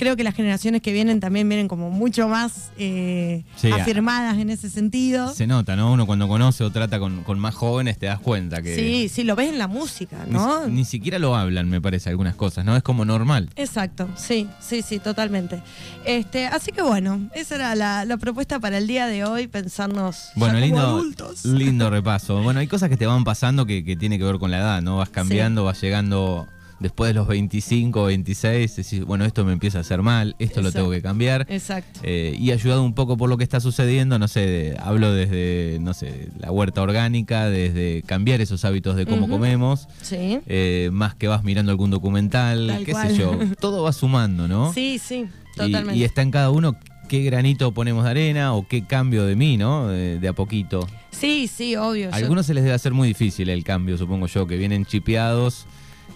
Creo 0.00 0.16
que 0.16 0.24
las 0.24 0.34
generaciones 0.34 0.80
que 0.80 0.94
vienen 0.94 1.20
también 1.20 1.46
vienen 1.46 1.68
como 1.68 1.90
mucho 1.90 2.26
más 2.26 2.70
eh, 2.78 3.44
Sí, 3.56 3.70
afirmadas 3.70 4.38
en 4.38 4.48
ese 4.48 4.70
sentido. 4.70 5.34
Se 5.34 5.46
nota, 5.46 5.76
¿no? 5.76 5.92
Uno 5.92 6.06
cuando 6.06 6.26
conoce 6.26 6.64
o 6.64 6.70
trata 6.70 6.98
con, 6.98 7.22
con 7.22 7.38
más 7.38 7.54
jóvenes 7.54 7.98
te 7.98 8.06
das 8.06 8.18
cuenta 8.18 8.62
que 8.62 8.74
Sí, 8.74 9.10
sí, 9.10 9.24
lo 9.24 9.36
ves 9.36 9.50
en 9.50 9.58
la 9.58 9.66
música, 9.68 10.24
¿no? 10.26 10.66
ni 10.68 10.86
siquiera 10.86 11.18
lo 11.18 11.36
hablan, 11.36 11.68
me 11.68 11.82
parece, 11.82 12.08
algunas 12.08 12.34
cosas, 12.34 12.64
¿no? 12.64 12.74
Es 12.78 12.82
como 12.82 13.04
normal. 13.04 13.50
Exacto, 13.56 14.08
sí, 14.16 14.48
sí, 14.58 14.80
sí, 14.80 15.00
totalmente. 15.00 15.62
Este, 16.06 16.46
así 16.46 16.72
que 16.72 16.80
bueno, 16.80 17.28
esa 17.34 17.56
era 17.56 17.74
la, 17.74 18.06
la 18.06 18.16
propuesta 18.16 18.58
para 18.58 18.78
el 18.78 18.86
día 18.86 19.06
de 19.06 19.24
hoy, 19.26 19.48
pensarnos 19.48 20.30
Bueno, 20.34 20.54
ya 20.54 20.60
como 20.60 20.66
lindo, 20.66 20.80
adultos. 20.80 21.44
lindo 21.44 21.90
repaso. 21.90 22.42
Bueno, 22.42 22.60
hay 22.60 22.68
cosas 22.68 22.88
que 22.88 22.96
te 22.96 23.04
van 23.06 23.22
pasando 23.24 23.66
que, 23.66 23.84
que 23.84 23.96
tiene 23.96 24.16
que 24.16 24.24
ver 24.24 24.38
con 24.38 24.50
la 24.50 24.60
edad, 24.60 24.80
¿no? 24.80 24.96
Vas 24.96 25.10
cambiando, 25.10 25.62
vas 25.64 25.78
llegando 25.82 26.48
después 26.80 27.08
de 27.10 27.14
los 27.14 27.28
25, 27.28 28.04
26, 28.04 28.76
decís, 28.76 29.04
bueno, 29.04 29.24
esto 29.24 29.44
me 29.44 29.52
empieza 29.52 29.78
a 29.78 29.80
hacer 29.82 30.02
mal, 30.02 30.34
esto 30.38 30.62
lo 30.62 30.72
tengo 30.72 30.90
que 30.90 31.00
cambiar. 31.02 31.46
Exacto. 31.48 32.00
Eh, 32.02 32.34
y 32.38 32.50
ayudado 32.52 32.82
un 32.82 32.94
poco 32.94 33.16
por 33.16 33.28
lo 33.28 33.36
que 33.36 33.44
está 33.44 33.60
sucediendo, 33.60 34.18
no 34.18 34.26
sé, 34.28 34.40
de- 34.40 34.76
hablo 34.80 35.12
desde, 35.12 35.78
no 35.80 35.94
sé, 35.94 36.28
la 36.38 36.50
huerta 36.50 36.82
orgánica, 36.82 37.46
desde 37.50 38.02
cambiar 38.06 38.40
esos 38.40 38.64
hábitos 38.64 38.96
de 38.96 39.06
cómo 39.06 39.28
comemos, 39.28 39.88
Sí. 40.02 40.40
eh, 40.46 40.90
más 40.92 41.14
que 41.14 41.28
vas 41.28 41.44
mirando 41.44 41.70
algún 41.70 41.90
documental, 41.90 42.66
Tal 42.68 42.84
qué 42.84 42.92
cual. 42.92 43.08
sé 43.10 43.16
yo, 43.16 43.38
todo 43.60 43.82
va 43.82 43.92
sumando, 43.92 44.48
¿no? 44.48 44.72
Sí, 44.72 44.98
sí, 44.98 45.26
totalmente. 45.56 45.96
Y, 45.96 46.04
está 46.04 46.22
en 46.22 46.30
cada 46.30 46.50
uno 46.50 46.76
qué 47.08 47.22
granito 47.24 47.72
ponemos 47.72 48.04
de 48.04 48.10
arena 48.10 48.54
o 48.54 48.66
qué 48.68 48.84
cambio 48.86 49.24
de 49.26 49.34
mí, 49.36 49.56
¿no? 49.56 49.88
De, 49.88 50.18
de 50.18 50.28
a 50.28 50.32
poquito. 50.32 50.86
Sí, 51.10 51.48
sí, 51.48 51.74
obvio. 51.76 52.08
A 52.08 52.10
yo- 52.12 52.16
algunos 52.24 52.46
se 52.46 52.54
les 52.54 52.62
debe 52.62 52.74
hacer 52.74 52.92
muy 52.94 53.08
difícil 53.08 53.48
el 53.50 53.64
cambio, 53.64 53.98
supongo 53.98 54.26
yo, 54.28 54.46
que 54.46 54.56
vienen 54.56 54.86
chipeados 54.86 55.66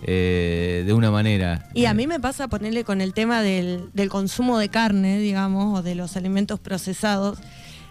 eh, 0.04 0.84
de 0.86 0.92
una 0.92 1.10
manera. 1.10 1.68
Y 1.74 1.86
a 1.86 1.94
mí 1.94 2.06
me 2.06 2.20
pasa 2.20 2.48
ponerle 2.48 2.84
con 2.84 3.00
el 3.00 3.14
tema 3.14 3.42
del, 3.42 3.90
consumo 4.10 4.58
de 4.58 4.68
carne, 4.68 5.18
digamos, 5.18 5.78
o 5.78 5.82
de 5.82 5.94
los 5.94 6.16
alimentos 6.16 6.60
procesados. 6.60 7.38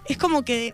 Es 0.08 0.17
como 0.17 0.43
que 0.43 0.73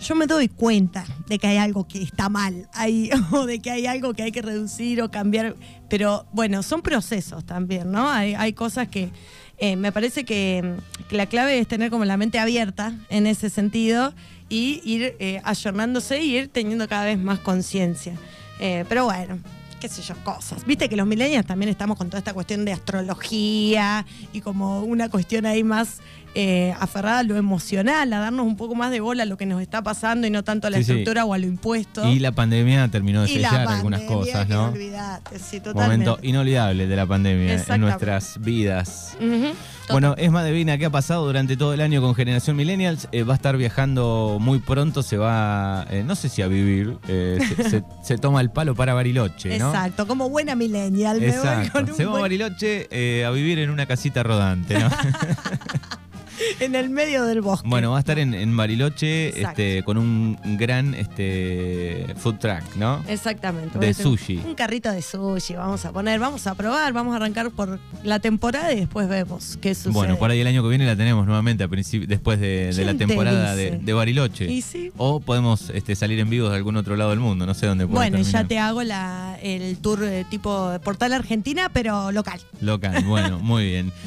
yo 0.00 0.14
me 0.14 0.26
doy 0.26 0.48
cuenta 0.48 1.04
de 1.26 1.38
que 1.38 1.48
hay 1.48 1.56
algo 1.56 1.86
que 1.86 2.02
está 2.02 2.28
mal 2.28 2.68
ahí, 2.72 3.10
o 3.32 3.46
de 3.46 3.58
que 3.58 3.70
hay 3.70 3.86
algo 3.86 4.14
que 4.14 4.22
hay 4.22 4.32
que 4.32 4.42
reducir 4.42 5.02
o 5.02 5.10
cambiar. 5.10 5.56
Pero 5.88 6.26
bueno, 6.32 6.62
son 6.62 6.82
procesos 6.82 7.44
también, 7.44 7.90
¿no? 7.90 8.08
Hay, 8.08 8.52
cosas 8.52 8.88
que 8.88 9.10
eh, 9.58 9.76
me 9.76 9.92
parece 9.92 10.24
que, 10.24 10.76
que 11.08 11.16
la 11.16 11.26
clave 11.26 11.58
es 11.58 11.66
tener 11.66 11.90
como 11.90 12.04
la 12.04 12.16
mente 12.16 12.38
abierta 12.38 12.94
en 13.10 13.26
ese 13.26 13.50
sentido 13.50 14.14
y 14.48 14.80
ir 14.84 15.16
eh, 15.18 15.40
ayornándose 15.44 16.22
y 16.22 16.36
ir 16.36 16.48
teniendo 16.48 16.88
cada 16.88 17.04
vez 17.04 17.18
más 17.18 17.38
conciencia. 17.40 18.14
Eh, 18.60 18.84
pero 18.88 19.04
bueno, 19.04 19.38
qué 19.78 19.88
sé 19.88 20.02
yo, 20.02 20.14
cosas. 20.24 20.64
Viste 20.66 20.88
que 20.88 20.96
los 20.96 21.06
millennials 21.06 21.46
también 21.46 21.68
estamos 21.68 21.96
con 21.96 22.08
toda 22.08 22.18
esta 22.18 22.34
cuestión 22.34 22.64
de 22.64 22.72
astrología 22.72 24.04
y 24.32 24.40
como 24.40 24.82
una 24.82 25.08
cuestión 25.08 25.46
ahí 25.46 25.64
más 25.64 25.98
eh, 26.34 26.74
aferrada 26.78 27.20
a 27.20 27.22
lo 27.22 27.36
emocional, 27.36 28.12
a 28.12 28.18
darnos 28.20 28.46
un 28.46 28.56
poco 28.56 28.74
más 28.74 28.90
de 28.90 29.00
bola 29.00 29.24
a 29.24 29.26
lo 29.26 29.36
que 29.36 29.46
nos 29.46 29.60
está 29.62 29.82
pasando 29.82 30.26
y 30.26 30.30
no 30.30 30.44
tanto 30.44 30.66
a 30.66 30.70
la 30.70 30.78
Sí, 30.78 30.84
sí. 30.84 30.90
estructura 30.92 31.24
o 31.24 31.34
a 31.34 31.38
lo 31.38 31.46
impuesto. 31.46 32.06
Y 32.08 32.18
la 32.18 32.32
pandemia 32.32 32.88
terminó 32.88 33.22
de 33.22 33.30
Y 33.30 33.34
sellar 33.34 33.66
algunas 33.68 34.02
cosas, 34.02 34.46
que 34.46 34.52
¿no? 34.54 34.66
olvidate, 34.66 35.38
sí, 35.38 35.60
totalmente. 35.60 36.06
Momento 36.06 36.18
inolvidable 36.26 36.86
de 36.86 36.96
la 36.96 37.06
pandemia 37.06 37.64
en 37.68 37.80
nuestras 37.80 38.38
vidas. 38.40 39.16
Ujú, 39.20 39.52
Bueno, 39.90 40.14
Esma 40.18 40.42
Devina, 40.42 40.76
¿qué 40.76 40.84
ha 40.86 40.90
pasado 40.90 41.24
durante 41.26 41.56
todo 41.56 41.72
el 41.72 41.80
año 41.80 42.00
con 42.02 42.14
Generación 42.14 42.56
Millennials? 42.56 43.08
Eh, 43.10 43.22
va 43.22 43.32
a 43.32 43.36
estar 43.36 43.56
viajando 43.56 44.36
muy 44.40 44.58
pronto, 44.58 45.02
se 45.02 45.16
va, 45.16 45.86
eh, 45.90 46.04
no 46.06 46.14
sé 46.14 46.28
si 46.28 46.42
a 46.42 46.46
vivir, 46.46 46.98
eh, 47.08 47.38
se, 47.56 47.70
se- 47.70 47.84
se 48.02 48.18
toma 48.18 48.40
el 48.42 48.50
palo 48.50 48.74
para 48.74 48.92
Bariloche, 48.94 49.58
¿no? 49.58 49.68
Exacto, 49.68 50.06
como 50.06 50.28
buena 50.28 50.54
millennial. 50.54 51.20
me 51.20 51.30
voy 51.38 51.68
con 51.70 51.90
un 51.90 51.96
Se 51.96 52.04
va 52.04 52.18
a 52.18 52.20
Bariloche 52.20 53.24
a 53.24 53.30
vivir 53.30 53.58
en 53.60 53.70
una 53.70 53.86
casita 53.86 54.22
rodante, 54.22 54.78
¿no? 54.78 54.88
en 56.60 56.74
el 56.74 56.90
medio 56.90 57.24
del 57.24 57.40
bosque. 57.40 57.68
bueno, 57.68 57.90
va 57.90 57.96
a 57.96 58.00
estar 58.00 58.18
en, 58.18 58.34
en 58.34 58.56
Bariloche 58.56 59.28
Exacto. 59.28 59.62
este, 59.62 59.82
con 59.82 59.98
un 59.98 60.38
gran 60.58 60.94
este, 60.94 62.06
food 62.16 62.36
truck, 62.36 62.76
¿no? 62.76 63.02
Exactamente. 63.08 63.78
De 63.78 63.94
sushi. 63.94 64.38
Un 64.44 64.54
carrito 64.54 64.90
de 64.90 65.02
sushi 65.02 65.54
vamos 65.54 65.84
a 65.84 65.92
poner, 65.92 66.20
vamos 66.20 66.46
a 66.46 66.54
probar, 66.54 66.92
vamos 66.92 67.12
a 67.14 67.16
arrancar 67.16 67.50
por 67.50 67.78
la 68.02 68.18
temporada 68.18 68.72
y 68.72 68.80
después 68.80 69.08
vemos 69.08 69.58
qué 69.60 69.74
sucede. 69.74 69.92
Bueno, 69.92 70.16
por 70.16 70.30
ahí 70.30 70.40
el 70.40 70.46
año 70.46 70.62
que 70.62 70.68
viene 70.68 70.86
la 70.86 70.96
tenemos 70.96 71.26
nuevamente 71.26 71.64
a 71.64 71.68
después 71.68 72.40
de, 72.40 72.72
de 72.72 72.84
la 72.84 72.92
¿Quién 72.92 72.98
te 72.98 73.06
temporada 73.06 73.54
de, 73.54 73.78
de 73.78 73.92
Bariloche. 73.92 74.50
Y 74.50 74.62
sí. 74.62 74.92
O 74.96 75.20
podemos 75.20 75.70
este, 75.70 75.94
salir 75.94 76.18
en 76.18 76.30
vivo 76.30 76.48
de 76.48 76.56
algún 76.56 76.76
otro 76.76 76.96
lado 76.96 77.10
del 77.10 77.20
mundo, 77.20 77.46
no 77.46 77.54
sé 77.54 77.66
dónde 77.66 77.86
podemos 77.86 78.10
Bueno, 78.10 78.30
ya 78.30 78.44
te 78.44 78.58
hago 78.58 78.82
la, 78.82 79.38
el 79.42 79.78
tour 79.78 80.02
eh, 80.04 80.24
tipo 80.28 80.78
Portal 80.82 81.12
Argentina, 81.12 81.70
pero 81.72 82.12
local. 82.12 82.40
Local, 82.60 83.04
bueno, 83.04 83.38
muy 83.38 83.64
bien. 83.66 83.92